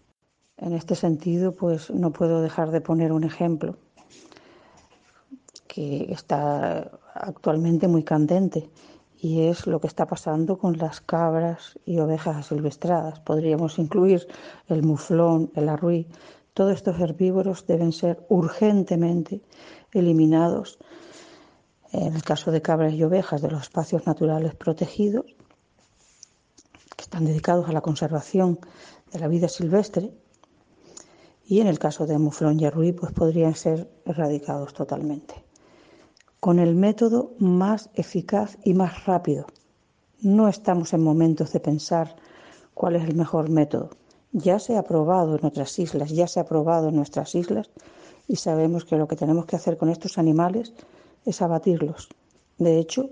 En 0.57 0.73
este 0.73 0.95
sentido, 0.95 1.55
pues 1.55 1.89
no 1.91 2.11
puedo 2.11 2.41
dejar 2.41 2.71
de 2.71 2.81
poner 2.81 3.13
un 3.13 3.23
ejemplo 3.23 3.77
que 5.65 6.11
está 6.11 6.91
actualmente 7.13 7.87
muy 7.87 8.03
candente 8.03 8.69
y 9.17 9.43
es 9.43 9.65
lo 9.65 9.79
que 9.79 9.87
está 9.87 10.05
pasando 10.07 10.57
con 10.57 10.77
las 10.77 10.99
cabras 10.99 11.79
y 11.85 11.99
ovejas 11.99 12.35
asilvestradas. 12.35 13.21
Podríamos 13.21 13.79
incluir 13.79 14.27
el 14.67 14.83
muflón, 14.83 15.51
el 15.55 15.69
arruí. 15.69 16.05
Todos 16.53 16.73
estos 16.73 16.99
herbívoros 16.99 17.65
deben 17.65 17.93
ser 17.93 18.25
urgentemente 18.27 19.41
eliminados 19.93 20.79
en 22.01 22.13
el 22.13 22.23
caso 22.23 22.51
de 22.51 22.61
cabras 22.61 22.93
y 22.93 23.03
ovejas 23.03 23.41
de 23.41 23.49
los 23.49 23.63
espacios 23.63 24.05
naturales 24.05 24.53
protegidos, 24.55 25.25
que 26.95 27.03
están 27.03 27.25
dedicados 27.25 27.69
a 27.69 27.71
la 27.71 27.81
conservación 27.81 28.59
de 29.11 29.19
la 29.19 29.27
vida 29.27 29.47
silvestre, 29.47 30.13
y 31.47 31.61
en 31.61 31.67
el 31.67 31.79
caso 31.79 32.05
de 32.05 32.17
muflón 32.17 32.59
y 32.59 32.65
arruí, 32.65 32.91
pues 32.91 33.13
podrían 33.13 33.55
ser 33.55 33.89
erradicados 34.05 34.73
totalmente. 34.73 35.35
Con 36.39 36.59
el 36.59 36.75
método 36.75 37.33
más 37.39 37.89
eficaz 37.93 38.57
y 38.63 38.73
más 38.73 39.05
rápido. 39.05 39.45
No 40.21 40.47
estamos 40.47 40.93
en 40.93 41.03
momentos 41.03 41.53
de 41.53 41.59
pensar 41.59 42.15
cuál 42.73 42.95
es 42.95 43.03
el 43.03 43.15
mejor 43.15 43.49
método. 43.49 43.91
Ya 44.31 44.59
se 44.59 44.75
ha 44.75 44.83
probado 44.83 45.37
en 45.37 45.45
otras 45.45 45.77
islas, 45.79 46.09
ya 46.11 46.27
se 46.27 46.39
ha 46.39 46.45
probado 46.45 46.89
en 46.89 46.95
nuestras 46.95 47.35
islas 47.35 47.69
y 48.27 48.35
sabemos 48.37 48.83
que 48.83 48.97
lo 48.97 49.07
que 49.07 49.15
tenemos 49.15 49.45
que 49.45 49.55
hacer 49.55 49.77
con 49.77 49.89
estos 49.89 50.17
animales 50.17 50.73
es 51.25 51.41
abatirlos. 51.41 52.09
De 52.57 52.79
hecho, 52.79 53.09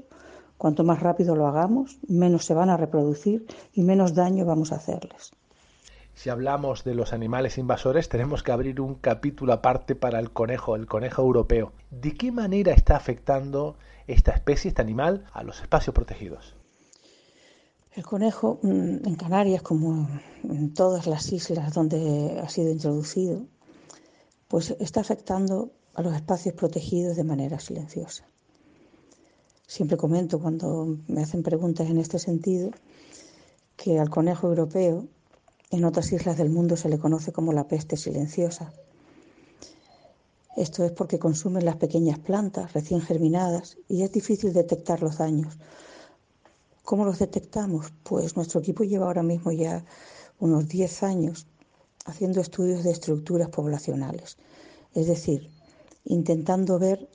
cuanto 0.58 0.84
más 0.84 1.02
rápido 1.02 1.36
lo 1.36 1.48
hagamos, 1.48 1.98
menos 2.08 2.46
se 2.46 2.54
van 2.54 2.70
a 2.70 2.78
reproducir 2.78 3.46
y 3.74 3.84
menos 3.84 4.14
daño 4.14 4.46
vamos 4.46 4.72
a 4.72 4.76
hacerles. 4.76 5.34
Si 6.16 6.30
hablamos 6.30 6.84
de 6.84 6.94
los 6.94 7.12
animales 7.12 7.58
invasores, 7.58 8.08
tenemos 8.08 8.44
que 8.44 8.52
abrir 8.52 8.80
un 8.80 8.96
capítulo 8.96 9.52
aparte 9.52 9.96
para 9.96 10.20
el 10.20 10.32
conejo, 10.32 10.76
el 10.76 10.86
conejo 10.86 11.24
europeo. 11.24 11.74
¿De 11.90 12.14
qué 12.14 12.32
manera 12.32 12.72
está 12.72 12.96
afectando 12.96 13.78
esta 14.06 14.32
especie, 14.32 14.70
este 14.70 14.82
animal, 14.82 15.26
a 15.34 15.44
los 15.44 15.60
espacios 15.62 15.94
protegidos? 15.94 16.56
El 17.96 18.04
conejo 18.04 18.60
mm, 18.62 19.08
en 19.08 19.16
Canarias, 19.16 19.64
como 19.64 20.08
en 20.44 20.74
todas 20.74 21.08
las 21.08 21.32
islas 21.32 21.74
donde 21.74 22.40
ha 22.44 22.50
sido 22.50 22.72
introducido, 22.72 23.42
pues 24.48 24.72
está 24.80 25.02
afectando 25.02 25.72
a 25.94 26.02
los 26.02 26.16
espacios 26.16 26.56
protegidos 26.56 27.16
de 27.16 27.24
manera 27.24 27.60
silenciosa. 27.60 28.26
Siempre 29.68 29.98
comento 29.98 30.40
cuando 30.40 30.98
me 31.08 31.22
hacen 31.22 31.44
preguntas 31.44 31.90
en 31.90 31.98
este 31.98 32.20
sentido 32.20 32.72
que 33.76 34.00
al 34.00 34.10
conejo 34.10 34.48
europeo 34.48 35.08
en 35.72 35.86
otras 35.86 36.12
islas 36.12 36.38
del 36.38 36.50
mundo 36.50 36.78
se 36.78 36.90
le 36.90 37.00
conoce 37.00 37.32
como 37.32 37.54
la 37.54 37.68
peste 37.68 37.98
silenciosa. 37.98 38.72
Esto 40.56 40.84
es 40.84 40.92
porque 40.92 41.18
consumen 41.18 41.66
las 41.66 41.78
pequeñas 41.78 42.20
plantas 42.20 42.74
recién 42.74 43.02
germinadas 43.02 43.78
y 43.88 44.04
es 44.04 44.12
difícil 44.12 44.54
detectar 44.54 45.02
los 45.02 45.18
daños. 45.18 45.58
¿Cómo 46.84 47.06
los 47.06 47.18
detectamos? 47.18 47.92
Pues 48.04 48.36
nuestro 48.36 48.60
equipo 48.60 48.84
lleva 48.84 49.08
ahora 49.08 49.24
mismo 49.24 49.52
ya 49.52 49.84
unos 50.40 50.68
10 50.68 51.04
años 51.04 51.48
haciendo 52.06 52.42
estudios 52.42 52.84
de 52.84 52.92
estructuras 52.92 53.50
poblacionales, 53.50 54.38
es 54.94 55.08
decir, 55.08 55.50
intentando 56.06 56.80
ver 56.80 57.10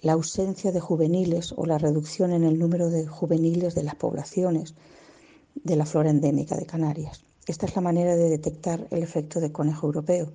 la 0.00 0.12
ausencia 0.12 0.70
de 0.72 0.80
juveniles 0.80 1.52
o 1.56 1.66
la 1.66 1.78
reducción 1.78 2.32
en 2.32 2.44
el 2.44 2.58
número 2.58 2.88
de 2.88 3.06
juveniles 3.06 3.74
de 3.74 3.82
las 3.82 3.96
poblaciones 3.96 4.74
de 5.54 5.76
la 5.76 5.86
flora 5.86 6.10
endémica 6.10 6.56
de 6.56 6.66
Canarias. 6.66 7.24
Esta 7.46 7.66
es 7.66 7.74
la 7.74 7.82
manera 7.82 8.14
de 8.14 8.28
detectar 8.28 8.86
el 8.90 9.02
efecto 9.02 9.40
de 9.40 9.50
conejo 9.50 9.86
europeo, 9.86 10.32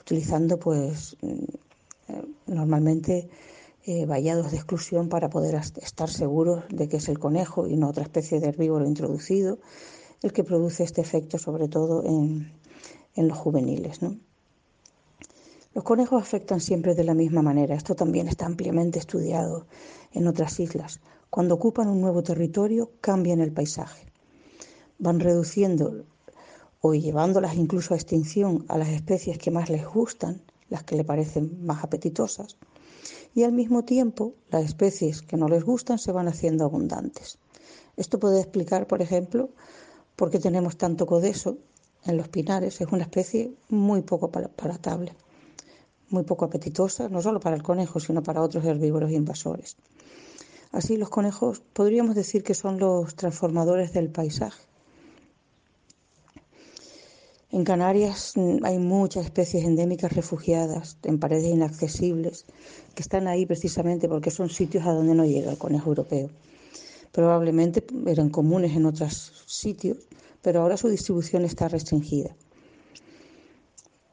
utilizando 0.00 0.58
pues 0.58 1.16
mm, 1.22 1.28
eh, 2.08 2.22
normalmente 2.46 3.30
eh, 3.86 4.04
vallados 4.04 4.50
de 4.50 4.58
exclusión 4.58 5.08
para 5.08 5.30
poder 5.30 5.54
estar 5.54 6.10
seguros 6.10 6.64
de 6.68 6.88
que 6.88 6.98
es 6.98 7.08
el 7.08 7.18
conejo 7.18 7.66
y 7.66 7.76
no 7.76 7.88
otra 7.88 8.02
especie 8.02 8.40
de 8.40 8.48
herbívoro 8.48 8.86
introducido 8.86 9.58
el 10.22 10.32
que 10.34 10.44
produce 10.44 10.84
este 10.84 11.00
efecto, 11.00 11.38
sobre 11.38 11.68
todo 11.68 12.04
en, 12.04 12.52
en 13.14 13.28
los 13.28 13.38
juveniles. 13.38 14.02
¿no? 14.02 14.18
Los 15.72 15.84
conejos 15.84 16.20
afectan 16.20 16.60
siempre 16.60 16.96
de 16.96 17.04
la 17.04 17.14
misma 17.14 17.42
manera. 17.42 17.76
Esto 17.76 17.94
también 17.94 18.26
está 18.26 18.44
ampliamente 18.44 18.98
estudiado 18.98 19.66
en 20.12 20.26
otras 20.26 20.58
islas. 20.58 21.00
Cuando 21.30 21.54
ocupan 21.54 21.86
un 21.86 22.00
nuevo 22.00 22.24
territorio, 22.24 22.90
cambian 23.00 23.40
el 23.40 23.52
paisaje. 23.52 24.06
Van 24.98 25.20
reduciendo 25.20 26.06
o 26.80 26.94
llevándolas 26.94 27.54
incluso 27.54 27.94
a 27.94 27.96
extinción 27.96 28.64
a 28.66 28.78
las 28.78 28.88
especies 28.88 29.38
que 29.38 29.52
más 29.52 29.70
les 29.70 29.86
gustan, 29.86 30.42
las 30.70 30.82
que 30.82 30.96
le 30.96 31.04
parecen 31.04 31.64
más 31.64 31.84
apetitosas, 31.84 32.56
y 33.32 33.44
al 33.44 33.52
mismo 33.52 33.84
tiempo 33.84 34.34
las 34.50 34.64
especies 34.64 35.22
que 35.22 35.36
no 35.36 35.46
les 35.46 35.62
gustan 35.62 36.00
se 36.00 36.10
van 36.10 36.26
haciendo 36.26 36.64
abundantes. 36.64 37.38
Esto 37.96 38.18
puede 38.18 38.40
explicar, 38.40 38.88
por 38.88 39.02
ejemplo, 39.02 39.50
por 40.16 40.30
qué 40.30 40.40
tenemos 40.40 40.76
tanto 40.76 41.06
codeso 41.06 41.58
en 42.06 42.16
los 42.16 42.28
pinares. 42.28 42.80
Es 42.80 42.88
una 42.90 43.02
especie 43.02 43.52
muy 43.68 44.02
poco 44.02 44.30
palatable, 44.32 45.14
muy 46.10 46.24
poco 46.24 46.44
apetitosa, 46.44 47.08
no 47.08 47.22
solo 47.22 47.40
para 47.40 47.56
el 47.56 47.62
conejo, 47.62 48.00
sino 48.00 48.22
para 48.22 48.42
otros 48.42 48.64
herbívoros 48.64 49.10
invasores. 49.10 49.76
Así 50.72 50.96
los 50.96 51.08
conejos 51.08 51.62
podríamos 51.72 52.14
decir 52.14 52.42
que 52.44 52.54
son 52.54 52.78
los 52.78 53.14
transformadores 53.16 53.92
del 53.92 54.10
paisaje. 54.10 54.62
En 57.52 57.64
Canarias 57.64 58.34
mm, 58.36 58.64
hay 58.64 58.78
muchas 58.78 59.24
especies 59.24 59.64
endémicas 59.64 60.12
refugiadas 60.12 60.96
en 61.02 61.18
paredes 61.18 61.46
inaccesibles 61.46 62.44
que 62.94 63.02
están 63.02 63.26
ahí 63.26 63.44
precisamente 63.44 64.08
porque 64.08 64.30
son 64.30 64.50
sitios 64.50 64.86
a 64.86 64.92
donde 64.92 65.16
no 65.16 65.24
llega 65.24 65.50
el 65.50 65.58
conejo 65.58 65.88
europeo. 65.88 66.30
Probablemente 67.10 67.84
eran 68.06 68.30
comunes 68.30 68.76
en 68.76 68.86
otros 68.86 69.44
sitios, 69.46 69.98
pero 70.42 70.62
ahora 70.62 70.76
su 70.76 70.88
distribución 70.88 71.44
está 71.44 71.66
restringida. 71.66 72.36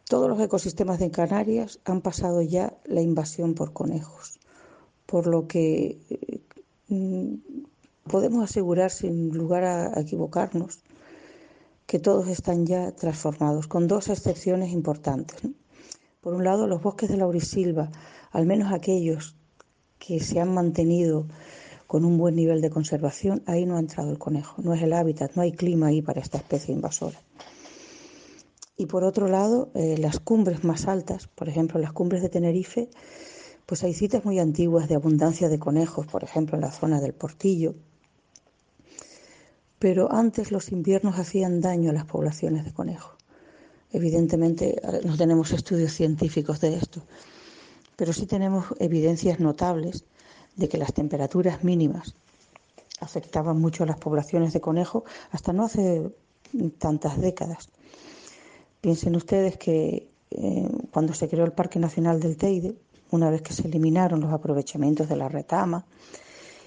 Todos 0.08 0.30
los 0.30 0.40
ecosistemas 0.40 1.00
de 1.00 1.12
Canarias 1.12 1.80
han 1.84 2.02
pasado 2.02 2.42
ya 2.42 2.78
la 2.86 3.02
invasión 3.02 3.56
por 3.56 3.74
conejos, 3.74 4.40
por 5.06 5.28
lo 5.28 5.48
que 5.48 6.00
mm, 6.88 7.34
podemos 8.10 8.50
asegurar 8.50 8.90
sin 8.90 9.30
lugar 9.32 9.66
a 9.66 10.00
equivocarnos 10.00 10.80
que 11.86 12.00
todos 12.00 12.30
están 12.30 12.66
ya 12.66 12.94
transformados, 12.94 13.68
con 13.68 13.90
dos 13.90 14.08
excepciones 14.08 14.72
importantes. 14.72 15.42
Por 16.22 16.34
un 16.34 16.46
lado, 16.46 16.68
los 16.68 16.82
bosques 16.82 17.10
de 17.10 17.18
laurisilva, 17.18 17.92
al 18.32 18.46
menos 18.46 18.72
aquellos 18.72 19.36
que 20.00 20.22
se 20.22 20.40
han 20.40 20.54
mantenido 20.54 21.28
con 21.86 22.06
un 22.06 22.18
buen 22.18 22.36
nivel 22.36 22.62
de 22.62 22.70
conservación, 22.70 23.44
ahí 23.46 23.66
no 23.66 23.76
ha 23.76 23.80
entrado 23.80 24.12
el 24.12 24.20
conejo, 24.20 24.62
no 24.62 24.74
es 24.74 24.82
el 24.82 24.94
hábitat, 24.94 25.36
no 25.36 25.42
hay 25.42 25.52
clima 25.52 25.88
ahí 25.88 26.02
para 26.02 26.22
esta 26.22 26.38
especie 26.38 26.74
invasora. 26.74 27.20
Y 28.78 28.86
por 28.86 29.04
otro 29.04 29.28
lado, 29.28 29.72
eh, 29.74 29.98
las 29.98 30.20
cumbres 30.20 30.64
más 30.64 30.88
altas, 30.88 31.28
por 31.28 31.50
ejemplo, 31.50 31.80
las 31.80 31.94
cumbres 31.94 32.22
de 32.22 32.30
Tenerife, 32.30 32.90
pues 33.66 33.84
hay 33.84 33.94
citas 33.94 34.24
muy 34.24 34.40
antiguas 34.40 34.88
de 34.88 34.96
abundancia 34.96 35.50
de 35.50 35.58
conejos, 35.58 36.06
por 36.06 36.24
ejemplo, 36.24 36.56
en 36.56 36.62
la 36.62 36.72
zona 36.72 37.02
del 37.02 37.14
Portillo. 37.14 37.74
Pero 39.80 40.12
antes 40.12 40.52
los 40.52 40.72
inviernos 40.72 41.18
hacían 41.18 41.60
daño 41.60 41.90
a 41.90 41.94
las 41.94 42.06
poblaciones 42.06 42.66
de 42.66 42.74
conejos. 42.74 43.16
Evidentemente 43.92 44.80
no 45.06 45.18
tenemos 45.18 45.52
estudios 45.54 45.94
científicos 45.94 46.62
de 46.62 46.76
esto, 46.76 47.02
pero 47.96 48.14
sí 48.14 48.26
tenemos 48.26 48.66
evidencias 48.80 49.40
notables 49.40 50.06
de 50.56 50.70
que 50.70 50.78
las 50.78 50.94
temperaturas 50.94 51.64
mínimas 51.64 52.16
afectaban 53.00 53.60
mucho 53.60 53.84
a 53.84 53.88
las 53.88 53.98
poblaciones 53.98 54.54
de 54.54 54.62
conejos 54.62 55.04
hasta 55.32 55.54
no 55.54 55.66
hace 55.66 56.12
tantas 56.80 57.20
décadas. 57.20 57.70
Piensen 58.82 59.16
ustedes 59.16 59.58
que 59.58 60.10
eh, 60.32 60.70
cuando 60.92 61.14
se 61.14 61.28
creó 61.28 61.46
el 61.46 61.54
Parque 61.54 61.80
Nacional 61.80 62.20
del 62.20 62.38
Teide, 62.38 62.76
una 63.12 63.30
vez 63.30 63.42
que 63.42 63.54
se 63.54 63.68
eliminaron 63.68 64.20
los 64.20 64.34
aprovechamientos 64.34 65.08
de 65.08 65.16
la 65.16 65.30
retama 65.30 65.86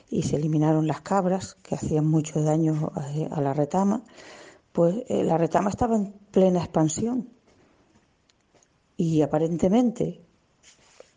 y 0.09 0.23
se 0.23 0.37
eliminaron 0.37 0.87
las 0.87 1.03
cabras 1.03 1.55
que 1.63 1.75
hacían 1.75 2.07
mucho 2.07 2.43
daño 2.43 2.91
a, 3.31 3.41
la 3.41 3.53
retama, 3.53 4.03
pues 4.73 4.97
eh, 5.09 5.23
la 5.25 5.39
retama 5.39 5.71
estaba 5.71 5.97
en 5.97 6.13
plena 6.31 6.61
expansión. 6.61 7.29
Y 8.97 9.23
aparentemente 9.23 10.21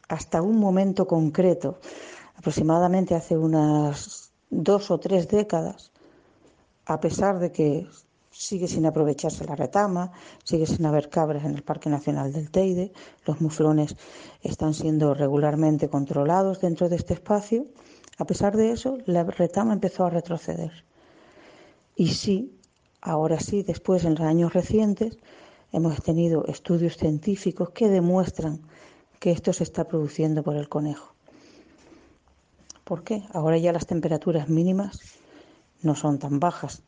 hasta 0.08 0.42
un 0.42 0.58
momento 0.58 1.08
concreto 1.08 1.80
aproximadamente 2.36 3.16
hace 3.16 3.38
unas 3.38 4.32
dos 4.50 4.92
o 4.92 5.00
tres 5.00 5.28
décadas, 5.28 5.92
a 6.86 7.00
pesar 7.00 7.40
de 7.40 7.52
que 7.52 7.88
sigue 8.34 8.68
sin 8.68 8.86
aprovecharse 8.86 9.46
la 9.46 9.56
retama, 9.56 10.12
sigue 10.44 10.66
sin 10.66 10.86
haber 10.86 11.10
cabras 11.10 11.46
en 11.46 11.54
el 11.54 11.64
Parque 11.64 11.90
Nacional 11.90 12.34
del 12.34 12.50
Teide, 12.50 12.92
los 13.26 13.40
muflones 13.40 13.96
están 14.42 14.74
siendo 14.74 15.14
regularmente 15.14 15.88
controlados 15.88 16.60
dentro 16.60 16.90
de 16.90 16.96
este 16.96 17.14
espacio, 17.14 17.68
a 18.18 18.26
pesar 18.26 18.58
de 18.58 18.72
eso, 18.72 18.98
la 19.06 19.24
retama 19.24 19.74
empezó 19.74 20.06
a 20.06 20.10
retroceder. 20.10 20.84
Y 21.96 22.10
sí, 22.10 22.60
ahora 23.02 23.40
sí, 23.40 23.64
después 23.64 24.04
en 24.04 24.16
los 24.16 24.22
años 24.22 24.54
recientes, 24.54 25.18
hemos 25.72 26.02
tenido 26.02 26.46
estudios 26.46 26.98
científicos 26.98 27.70
que 27.70 27.88
demuestran 27.88 28.62
que 29.20 29.32
esto 29.32 29.54
se 29.54 29.64
está 29.64 29.88
produciendo 29.88 30.44
por 30.44 30.56
el 30.56 30.70
conejo. 30.70 31.14
¿Por 32.84 33.04
qué? 33.04 33.24
Ahora 33.32 33.58
ya 33.58 33.72
las 33.72 33.88
temperaturas 33.88 34.50
mínimas 34.50 35.00
no 35.82 35.96
son 35.96 36.20
tan 36.20 36.40
bajas 36.40 36.84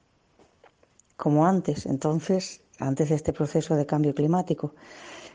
como 1.18 1.46
antes, 1.46 1.86
entonces, 1.86 2.62
antes 2.80 3.10
de 3.10 3.16
este 3.16 3.34
proceso 3.34 3.76
de 3.76 3.86
cambio 3.86 4.14
climático. 4.14 4.74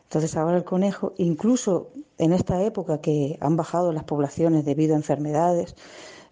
Entonces 0.02 0.36
ahora 0.36 0.56
el 0.56 0.64
conejo, 0.64 1.14
incluso 1.18 1.92
en 2.18 2.32
esta 2.32 2.62
época 2.62 3.00
que 3.00 3.38
han 3.40 3.56
bajado 3.56 3.92
las 3.92 4.04
poblaciones 4.04 4.64
debido 4.64 4.94
a 4.94 4.96
enfermedades 4.96 5.76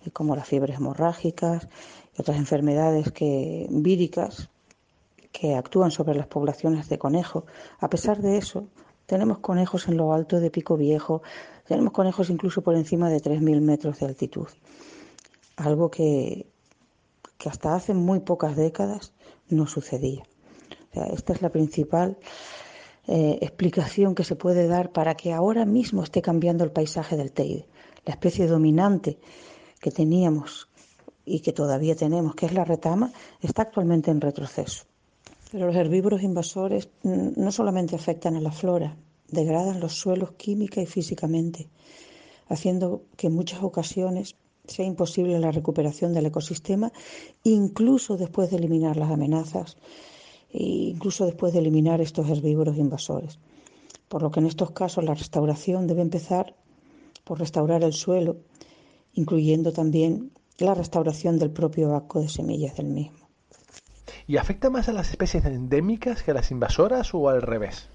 eh, 0.05 0.11
como 0.11 0.35
las 0.35 0.49
fiebres 0.49 0.79
hemorrágicas 0.79 1.69
y 2.17 2.21
otras 2.21 2.39
enfermedades 2.39 3.13
que, 3.13 3.69
víricas 3.71 4.51
que 5.31 5.55
actúan 5.55 5.91
sobre 5.91 6.17
las 6.17 6.27
poblaciones 6.27 6.89
de 6.89 6.99
conejo, 6.99 7.47
a 7.79 7.89
pesar 7.89 8.21
de 8.21 8.39
eso, 8.39 8.67
tenemos 9.07 9.39
conejos 9.39 9.87
en 9.87 9.97
lo 9.97 10.13
alto 10.13 10.41
de 10.41 10.51
Pico 10.51 10.77
Viejo, 10.77 11.23
tenemos 11.67 11.93
conejos 11.93 12.31
incluso 12.31 12.63
por 12.63 12.75
encima 12.75 13.09
de 13.11 13.23
3.000 13.23 13.61
metros 13.61 14.01
de 14.01 14.07
altitud. 14.07 14.49
Algo 15.57 15.91
que, 15.91 16.47
que 17.39 17.49
hasta 17.49 17.75
hace 17.75 17.95
muy 17.95 18.21
pocas 18.21 18.57
décadas 18.57 19.13
no 19.49 19.67
sucedía. 19.67 20.25
esta 21.13 21.33
es 21.33 21.43
la 21.43 21.51
principal 21.51 22.19
eh, 23.07 23.39
explicación 23.41 24.15
que 24.15 24.25
se 24.25 24.37
puede 24.37 24.67
dar 24.67 24.93
para 24.93 25.15
que 25.15 25.33
ahora 25.33 25.65
mismo 25.65 26.03
esté 26.03 26.21
cambiando 26.21 26.65
el 26.65 26.73
paisaje 26.73 27.17
del 27.17 27.33
Teide. 27.33 27.67
La 28.05 28.13
especie 28.13 28.47
dominante 28.47 29.19
que 29.81 29.91
teníamos 29.91 30.69
y 31.25 31.41
que 31.41 31.53
todavía 31.53 31.95
tenemos, 31.95 32.35
que 32.35 32.47
es 32.47 32.53
la 32.53 32.65
retama, 32.65 33.13
está 33.41 33.63
actualmente 33.63 34.11
en 34.11 34.21
retroceso. 34.21 34.85
Pero 35.51 35.67
los 35.67 35.77
herbívoros 35.77 36.23
invasores 36.23 36.91
mm, 37.03 37.31
no 37.37 37.53
solamente 37.53 37.97
afectan 37.97 38.37
a 38.37 38.41
la 38.41 38.53
flora, 38.53 38.97
degradan 39.29 39.81
los 39.81 39.95
suelos 39.95 40.33
química 40.33 40.81
y 40.81 40.87
físicamente, 40.87 41.69
haciendo 42.49 43.05
que 43.17 43.29
en 43.29 43.35
muchas 43.35 43.63
ocasiones 43.63 44.37
sea 44.69 44.85
imposible 44.85 45.39
la 45.39 45.51
recuperación 45.51 46.13
del 46.13 46.27
ecosistema, 46.27 46.93
incluso 47.43 48.17
después 48.17 48.51
de 48.51 48.59
eliminar 48.59 48.97
las 48.97 49.11
amenazas, 49.11 49.77
e 50.51 50.63
incluso 50.63 51.27
después 51.27 51.53
de 51.53 51.59
eliminar 51.59 52.01
estos 52.01 52.29
herbívoros 52.29 52.77
invasores. 52.77 53.39
Por 54.09 54.23
lo 54.23 54.31
que 54.31 54.41
en 54.41 54.47
estos 54.47 54.71
casos 54.71 55.05
la 55.05 55.15
restauración 55.15 55.87
debe 55.87 56.03
empezar 56.03 56.55
por 57.25 57.39
restaurar 57.39 57.83
el 57.83 57.93
suelo, 57.93 58.37
incluyendo 59.13 59.73
también 59.73 60.33
la 60.59 60.75
restauración 60.75 61.39
del 61.39 61.51
propio 61.51 61.91
banco 61.91 62.21
de 62.21 62.29
semillas 62.29 62.77
del 62.77 62.87
mismo. 62.87 63.29
¿Y 64.27 64.37
afecta 64.37 64.71
más 64.71 64.89
a 64.89 64.93
las 64.93 65.11
especies 65.11 65.45
endémicas 65.45 66.23
que 66.23 66.33
a 66.33 66.35
las 66.35 66.51
invasoras 66.51 67.15
o 67.15 67.29
al 67.29 67.43
revés? 67.43 67.89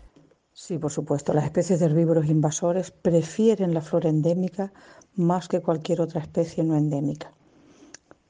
Sí, 0.53 0.77
por 0.77 0.91
supuesto. 0.91 1.33
Las 1.33 1.45
especies 1.45 1.79
de 1.79 1.87
herbívoros 1.87 2.27
invasores 2.27 2.91
prefieren 2.91 3.73
la 3.73 3.81
flora 3.81 4.09
endémica 4.09 4.71
más 5.15 5.47
que 5.47 5.61
cualquier 5.61 6.01
otra 6.01 6.21
especie 6.21 6.63
no 6.63 6.75
endémica. 6.75 7.31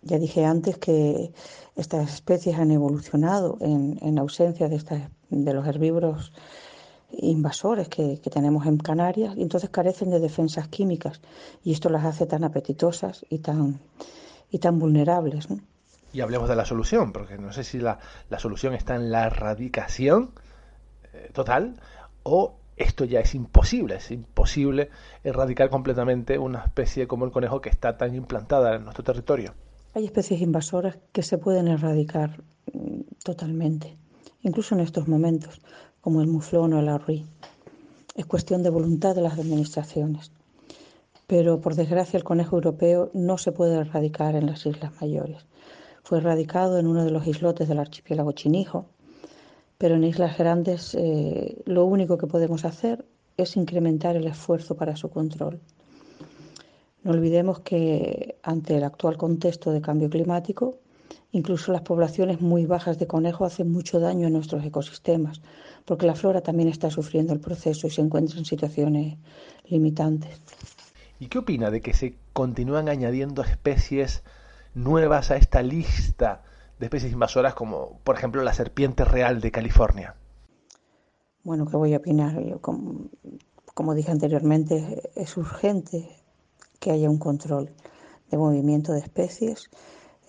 Ya 0.01 0.19
dije 0.19 0.45
antes 0.45 0.77
que 0.77 1.31
estas 1.75 2.13
especies 2.13 2.57
han 2.57 2.71
evolucionado 2.71 3.57
en, 3.61 4.19
ausencia 4.19 4.67
de, 4.67 5.07
de 5.29 5.53
los 5.53 5.65
herbívoros 5.65 6.33
invasores 7.17 7.87
que, 7.89 8.17
tenemos 8.31 8.65
en 8.65 8.77
Canarias 8.77 9.35
y 9.37 9.43
entonces 9.43 9.69
carecen 9.69 10.09
de 10.09 10.19
defensas 10.19 10.67
químicas 10.67 11.21
y 11.63 11.71
esto 11.71 11.89
las 11.89 12.03
hace 12.05 12.25
tan 12.25 12.43
apetitosas 12.43 13.25
y 13.29 13.39
tan, 13.39 13.79
y 14.49 14.59
tan 14.59 14.79
vulnerables. 14.79 15.49
¿no? 15.49 15.59
y 16.13 16.21
hablemos 16.21 16.47
de 16.47 16.55
la 16.55 16.65
solución, 16.65 17.11
porque 17.11 17.37
no 17.37 17.51
sé 17.51 17.63
si 17.63 17.79
la, 17.79 17.99
solución 18.37 18.75
está 18.75 18.95
en 18.95 19.11
la 19.11 19.25
erradicación 19.25 20.31
eh, 21.11 21.31
total 21.33 21.79
o 22.21 22.55
esto 22.77 23.05
ya 23.05 23.19
es 23.19 23.35
imposible, 23.35 23.95
es 23.95 24.11
imposible 24.11 24.89
erradicar 25.23 25.69
completamente 25.69 26.37
una 26.37 26.63
especie 26.63 27.07
como 27.07 27.25
el 27.25 27.31
conejo 27.31 27.61
que 27.61 27.69
está 27.69 27.97
tan 27.97 28.15
implantada 28.15 28.75
en 28.75 28.83
nuestro 28.83 29.03
territorio. 29.03 29.53
Hay 29.93 30.05
especies 30.05 30.41
invasoras 30.41 30.97
que 31.11 31.21
se 31.21 31.37
pueden 31.37 31.67
erradicar 31.67 32.41
mm, 32.73 33.01
totalmente, 33.23 33.97
incluso 34.41 34.73
en 34.73 34.81
estos 34.81 35.07
momentos, 35.07 35.61
como 36.01 36.21
el 36.21 36.27
muflón 36.27 36.73
o 36.73 36.79
el 36.79 36.89
arruí. 36.89 37.25
Es 38.15 38.25
cuestión 38.25 38.63
de 38.63 38.69
voluntad 38.69 39.15
de 39.15 39.21
las 39.21 39.39
administraciones. 39.39 40.31
Pero 41.27 41.61
por 41.61 41.75
desgracia 41.75 42.17
el 42.17 42.23
conejo 42.23 42.57
europeo 42.57 43.09
no 43.13 43.37
se 43.37 43.51
puede 43.51 43.75
erradicar 43.75 44.35
en 44.35 44.47
las 44.47 44.65
Islas 44.65 44.91
Mayores. 44.99 45.45
Fue 46.03 46.19
radicado 46.19 46.77
en 46.79 46.87
uno 46.87 47.05
de 47.05 47.11
los 47.11 47.25
islotes 47.25 47.67
del 47.67 47.79
archipiélago 47.79 48.33
Chinijo, 48.33 48.87
pero 49.83 49.95
en 49.95 50.05
Islas 50.05 50.37
Grandes 50.37 50.95
eh, 50.95 51.61
lo 51.65 51.83
único 51.83 52.17
que 52.17 52.25
podemos 52.25 52.63
hacer 52.63 53.03
es 53.35 53.57
incrementar 53.57 54.15
el 54.15 54.27
esfuerzo 54.27 54.77
para 54.77 54.95
su 54.95 55.09
control. 55.09 55.59
No 57.03 57.11
olvidemos 57.11 57.59
que 57.59 58.37
ante 58.43 58.77
el 58.77 58.85
actual 58.85 59.17
contexto 59.17 59.71
de 59.71 59.81
cambio 59.81 60.09
climático, 60.09 60.77
incluso 61.33 61.73
las 61.73 61.81
poblaciones 61.81 62.39
muy 62.39 62.65
bajas 62.65 62.97
de 62.97 63.07
conejos 63.07 63.51
hacen 63.51 63.73
mucho 63.73 63.99
daño 63.99 64.27
a 64.27 64.29
nuestros 64.29 64.63
ecosistemas, 64.63 65.41
porque 65.83 66.05
la 66.05 66.15
flora 66.15 66.39
también 66.39 66.69
está 66.69 66.89
sufriendo 66.89 67.33
el 67.33 67.41
proceso 67.41 67.85
y 67.85 67.89
se 67.89 67.99
encuentra 67.99 68.39
en 68.39 68.45
situaciones 68.45 69.17
limitantes. 69.65 70.39
¿Y 71.19 71.27
qué 71.27 71.39
opina 71.39 71.71
de 71.71 71.81
que 71.81 71.93
se 71.93 72.15
continúan 72.31 72.87
añadiendo 72.87 73.41
especies 73.41 74.23
nuevas 74.75 75.29
a 75.29 75.35
esta 75.35 75.61
lista 75.61 76.41
de 76.83 76.87
especies 76.87 77.13
invasoras 77.13 77.53
como, 77.53 77.99
por 78.03 78.17
ejemplo, 78.17 78.43
la 78.43 78.53
serpiente 78.53 79.05
real 79.05 79.39
de 79.39 79.51
California? 79.51 80.15
Bueno, 81.45 81.65
¿qué 81.65 81.77
voy 81.77 81.93
a 81.93 81.97
opinar? 81.97 82.35
como, 82.59 83.05
como 83.73 83.95
dije 83.95 84.11
anteriormente, 84.11 85.09
es 85.15 85.37
urgente 85.37 86.09
que 86.81 86.91
haya 86.91 87.09
un 87.09 87.19
control 87.19 87.71
de 88.29 88.37
movimiento 88.37 88.91
de 88.91 88.99
especies 88.99 89.69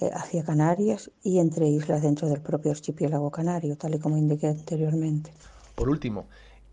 eh, 0.00 0.10
hacia 0.12 0.44
Canarias 0.44 1.10
y 1.24 1.40
entre 1.40 1.66
islas 1.66 2.02
dentro 2.02 2.28
del 2.28 2.40
propio 2.40 2.70
archipiélago 2.70 3.32
canario, 3.32 3.76
tal 3.76 3.96
y 3.96 3.98
como 3.98 4.16
indiqué 4.16 4.46
anteriormente. 4.46 5.32
Por 5.74 5.88
último, 5.88 6.26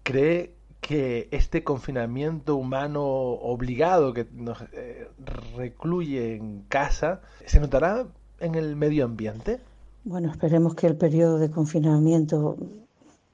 ¿cree 0.04 0.54
que 0.80 1.28
este 1.32 1.64
confinamiento 1.64 2.56
humano 2.56 3.04
obligado 3.04 4.14
que 4.14 4.28
nos 4.32 4.62
eh, 4.74 5.08
recluye 5.56 6.36
en 6.36 6.62
casa 6.70 7.22
se 7.48 7.60
notará 7.60 8.06
en 8.40 8.54
el 8.54 8.76
medio 8.76 9.06
ambiente? 9.06 9.60
Bueno, 10.04 10.32
esperemos 10.32 10.74
que 10.74 10.88
el 10.88 10.98
periodo 10.98 11.38
de 11.38 11.52
confinamiento 11.52 12.58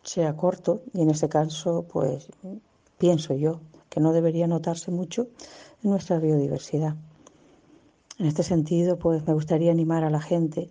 sea 0.03 0.35
corto 0.35 0.81
y 0.93 0.99
en 0.99 1.09
este 1.09 1.29
caso, 1.29 1.85
pues 1.87 2.27
pienso 2.97 3.33
yo 3.35 3.61
que 3.89 4.01
no 4.01 4.11
debería 4.11 4.47
notarse 4.47 4.91
mucho 4.91 5.29
en 5.81 5.91
nuestra 5.91 6.19
biodiversidad. 6.19 6.95
En 8.19 8.25
este 8.25 8.43
sentido, 8.43 8.99
pues 8.99 9.25
me 9.25 9.33
gustaría 9.33 9.71
animar 9.71 10.03
a 10.03 10.09
la 10.09 10.19
gente 10.19 10.69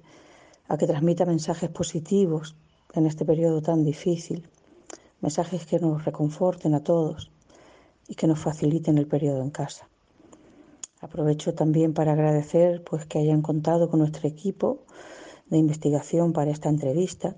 a 0.69 0.77
que 0.77 0.87
transmita 0.87 1.25
mensajes 1.25 1.71
positivos 1.71 2.57
en 2.93 3.07
este 3.07 3.25
periodo 3.25 3.63
tan 3.63 3.83
difícil, 3.83 4.47
mensajes 5.23 5.65
que 5.65 5.79
nos 5.79 6.05
reconforten 6.05 6.75
a 6.75 6.85
todos 6.85 7.31
y 8.07 8.17
que 8.17 8.27
nos 8.27 8.39
faciliten 8.39 8.99
el 8.99 9.07
periodo 9.07 9.41
en 9.41 9.51
casa. 9.51 9.89
Aprovecho 11.01 11.55
también 11.55 11.95
para 11.95 12.13
agradecer 12.13 12.85
pues 12.85 13.07
que 13.07 13.19
hayan 13.19 13.41
contado 13.41 13.89
con 13.89 14.01
nuestro 14.01 14.29
equipo 14.29 14.81
de 15.51 15.59
investigación 15.59 16.33
para 16.33 16.51
esta 16.51 16.69
entrevista, 16.69 17.37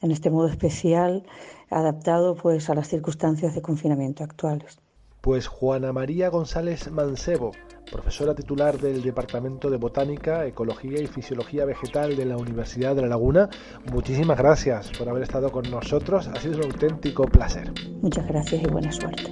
en 0.00 0.10
este 0.10 0.30
modo 0.30 0.48
especial 0.48 1.24
adaptado 1.70 2.34
pues 2.34 2.68
a 2.70 2.74
las 2.74 2.88
circunstancias 2.88 3.54
de 3.54 3.62
confinamiento 3.62 4.24
actuales. 4.24 4.78
Pues 5.20 5.46
Juana 5.46 5.92
María 5.92 6.30
González 6.30 6.90
Mancebo, 6.90 7.52
profesora 7.90 8.34
titular 8.34 8.78
del 8.78 9.02
Departamento 9.02 9.70
de 9.70 9.76
Botánica, 9.76 10.44
Ecología 10.46 11.00
y 11.00 11.06
Fisiología 11.06 11.64
Vegetal 11.64 12.16
de 12.16 12.26
la 12.26 12.36
Universidad 12.36 12.96
de 12.96 13.02
La 13.02 13.08
Laguna, 13.08 13.48
muchísimas 13.92 14.36
gracias 14.36 14.90
por 14.98 15.08
haber 15.08 15.22
estado 15.22 15.52
con 15.52 15.70
nosotros. 15.70 16.26
Ha 16.26 16.40
sido 16.40 16.58
un 16.58 16.72
auténtico 16.72 17.24
placer. 17.24 17.72
Muchas 18.00 18.26
gracias 18.26 18.62
y 18.62 18.66
buena 18.66 18.90
suerte. 18.90 19.22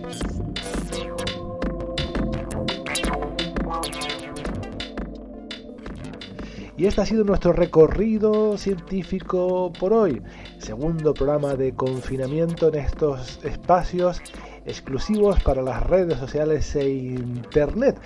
Y 6.81 6.87
este 6.87 7.03
ha 7.03 7.05
sido 7.05 7.25
nuestro 7.25 7.53
recorrido 7.53 8.57
científico 8.57 9.71
por 9.79 9.93
hoy. 9.93 10.23
Segundo 10.57 11.13
programa 11.13 11.55
de 11.55 11.75
confinamiento 11.75 12.69
en 12.69 12.77
estos 12.77 13.39
espacios 13.45 14.23
exclusivos 14.65 15.43
para 15.43 15.61
las 15.61 15.83
redes 15.83 16.19
sociales 16.19 16.75
e 16.77 16.89
internet. 16.89 18.01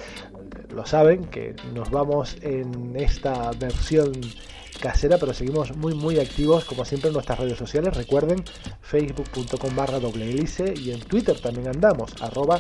Lo 0.74 0.84
saben 0.84 1.22
que 1.26 1.54
nos 1.72 1.88
vamos 1.92 2.36
en 2.42 2.96
esta 2.96 3.52
versión 3.52 4.10
casera, 4.80 5.18
pero 5.18 5.32
seguimos 5.34 5.76
muy 5.76 5.94
muy 5.94 6.18
activos 6.18 6.64
como 6.64 6.84
siempre 6.84 7.08
en 7.08 7.14
nuestras 7.14 7.38
redes 7.38 7.58
sociales. 7.58 7.96
Recuerden 7.96 8.44
facebook.com 8.82 9.74
barra 9.74 10.00
doble 10.00 10.30
hélice 10.30 10.74
y 10.76 10.90
en 10.90 11.00
Twitter 11.00 11.38
también 11.40 11.68
andamos, 11.68 12.10
arroba 12.20 12.58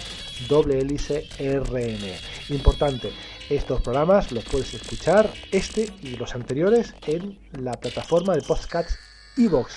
doble 0.48 0.78
hélice 0.78 1.28
rn. 1.38 2.54
Importante, 2.54 3.10
estos 3.50 3.82
programas 3.82 4.32
los 4.32 4.44
puedes 4.44 4.74
escuchar, 4.74 5.30
este 5.52 5.92
y 6.02 6.16
los 6.16 6.34
anteriores, 6.34 6.94
en 7.06 7.38
la 7.52 7.72
plataforma 7.72 8.34
de 8.34 8.42
podcasts 8.42 8.98
Evox. 9.36 9.74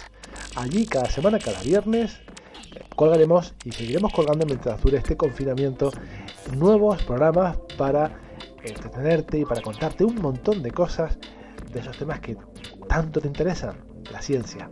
Allí 0.56 0.86
cada 0.86 1.10
semana, 1.10 1.40
cada 1.40 1.62
viernes, 1.62 2.20
colgaremos 2.96 3.54
y 3.64 3.72
seguiremos 3.72 4.14
colgando 4.14 4.46
mientras 4.46 4.82
dure 4.82 4.98
este 4.98 5.18
confinamiento 5.18 5.92
nuevos 6.56 7.02
programas 7.04 7.58
para 7.78 8.20
entretenerte 8.64 9.40
y 9.40 9.46
para 9.46 9.62
contarte 9.62 10.04
un 10.04 10.16
montón 10.16 10.62
de 10.62 10.72
cosas 10.72 11.18
de 11.78 11.84
esos 11.84 11.98
temas 11.98 12.20
que 12.20 12.36
tanto 12.90 13.22
te 13.22 13.28
interesan, 13.28 13.76
la 14.12 14.20
ciencia. 14.20 14.70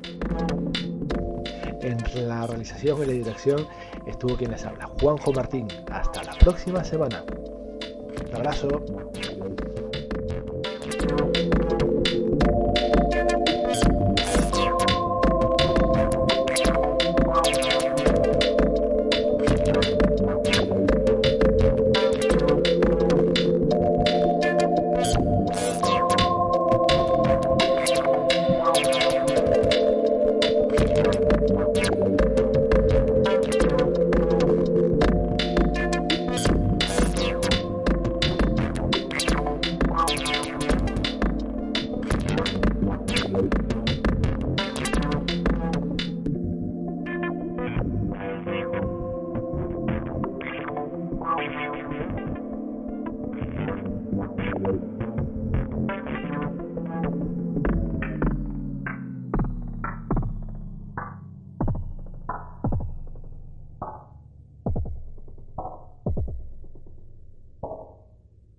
En 1.81 2.27
la 2.27 2.47
realización 2.47 3.03
y 3.03 3.05
la 3.05 3.13
dirección 3.13 3.67
estuvo 4.07 4.35
quien 4.35 4.49
les 4.51 4.65
habla, 4.65 4.87
Juanjo 4.99 5.31
Martín. 5.31 5.67
Hasta 5.91 6.23
la 6.23 6.33
próxima 6.33 6.83
semana. 6.83 7.23
Un 8.27 8.35
abrazo. 8.35 8.83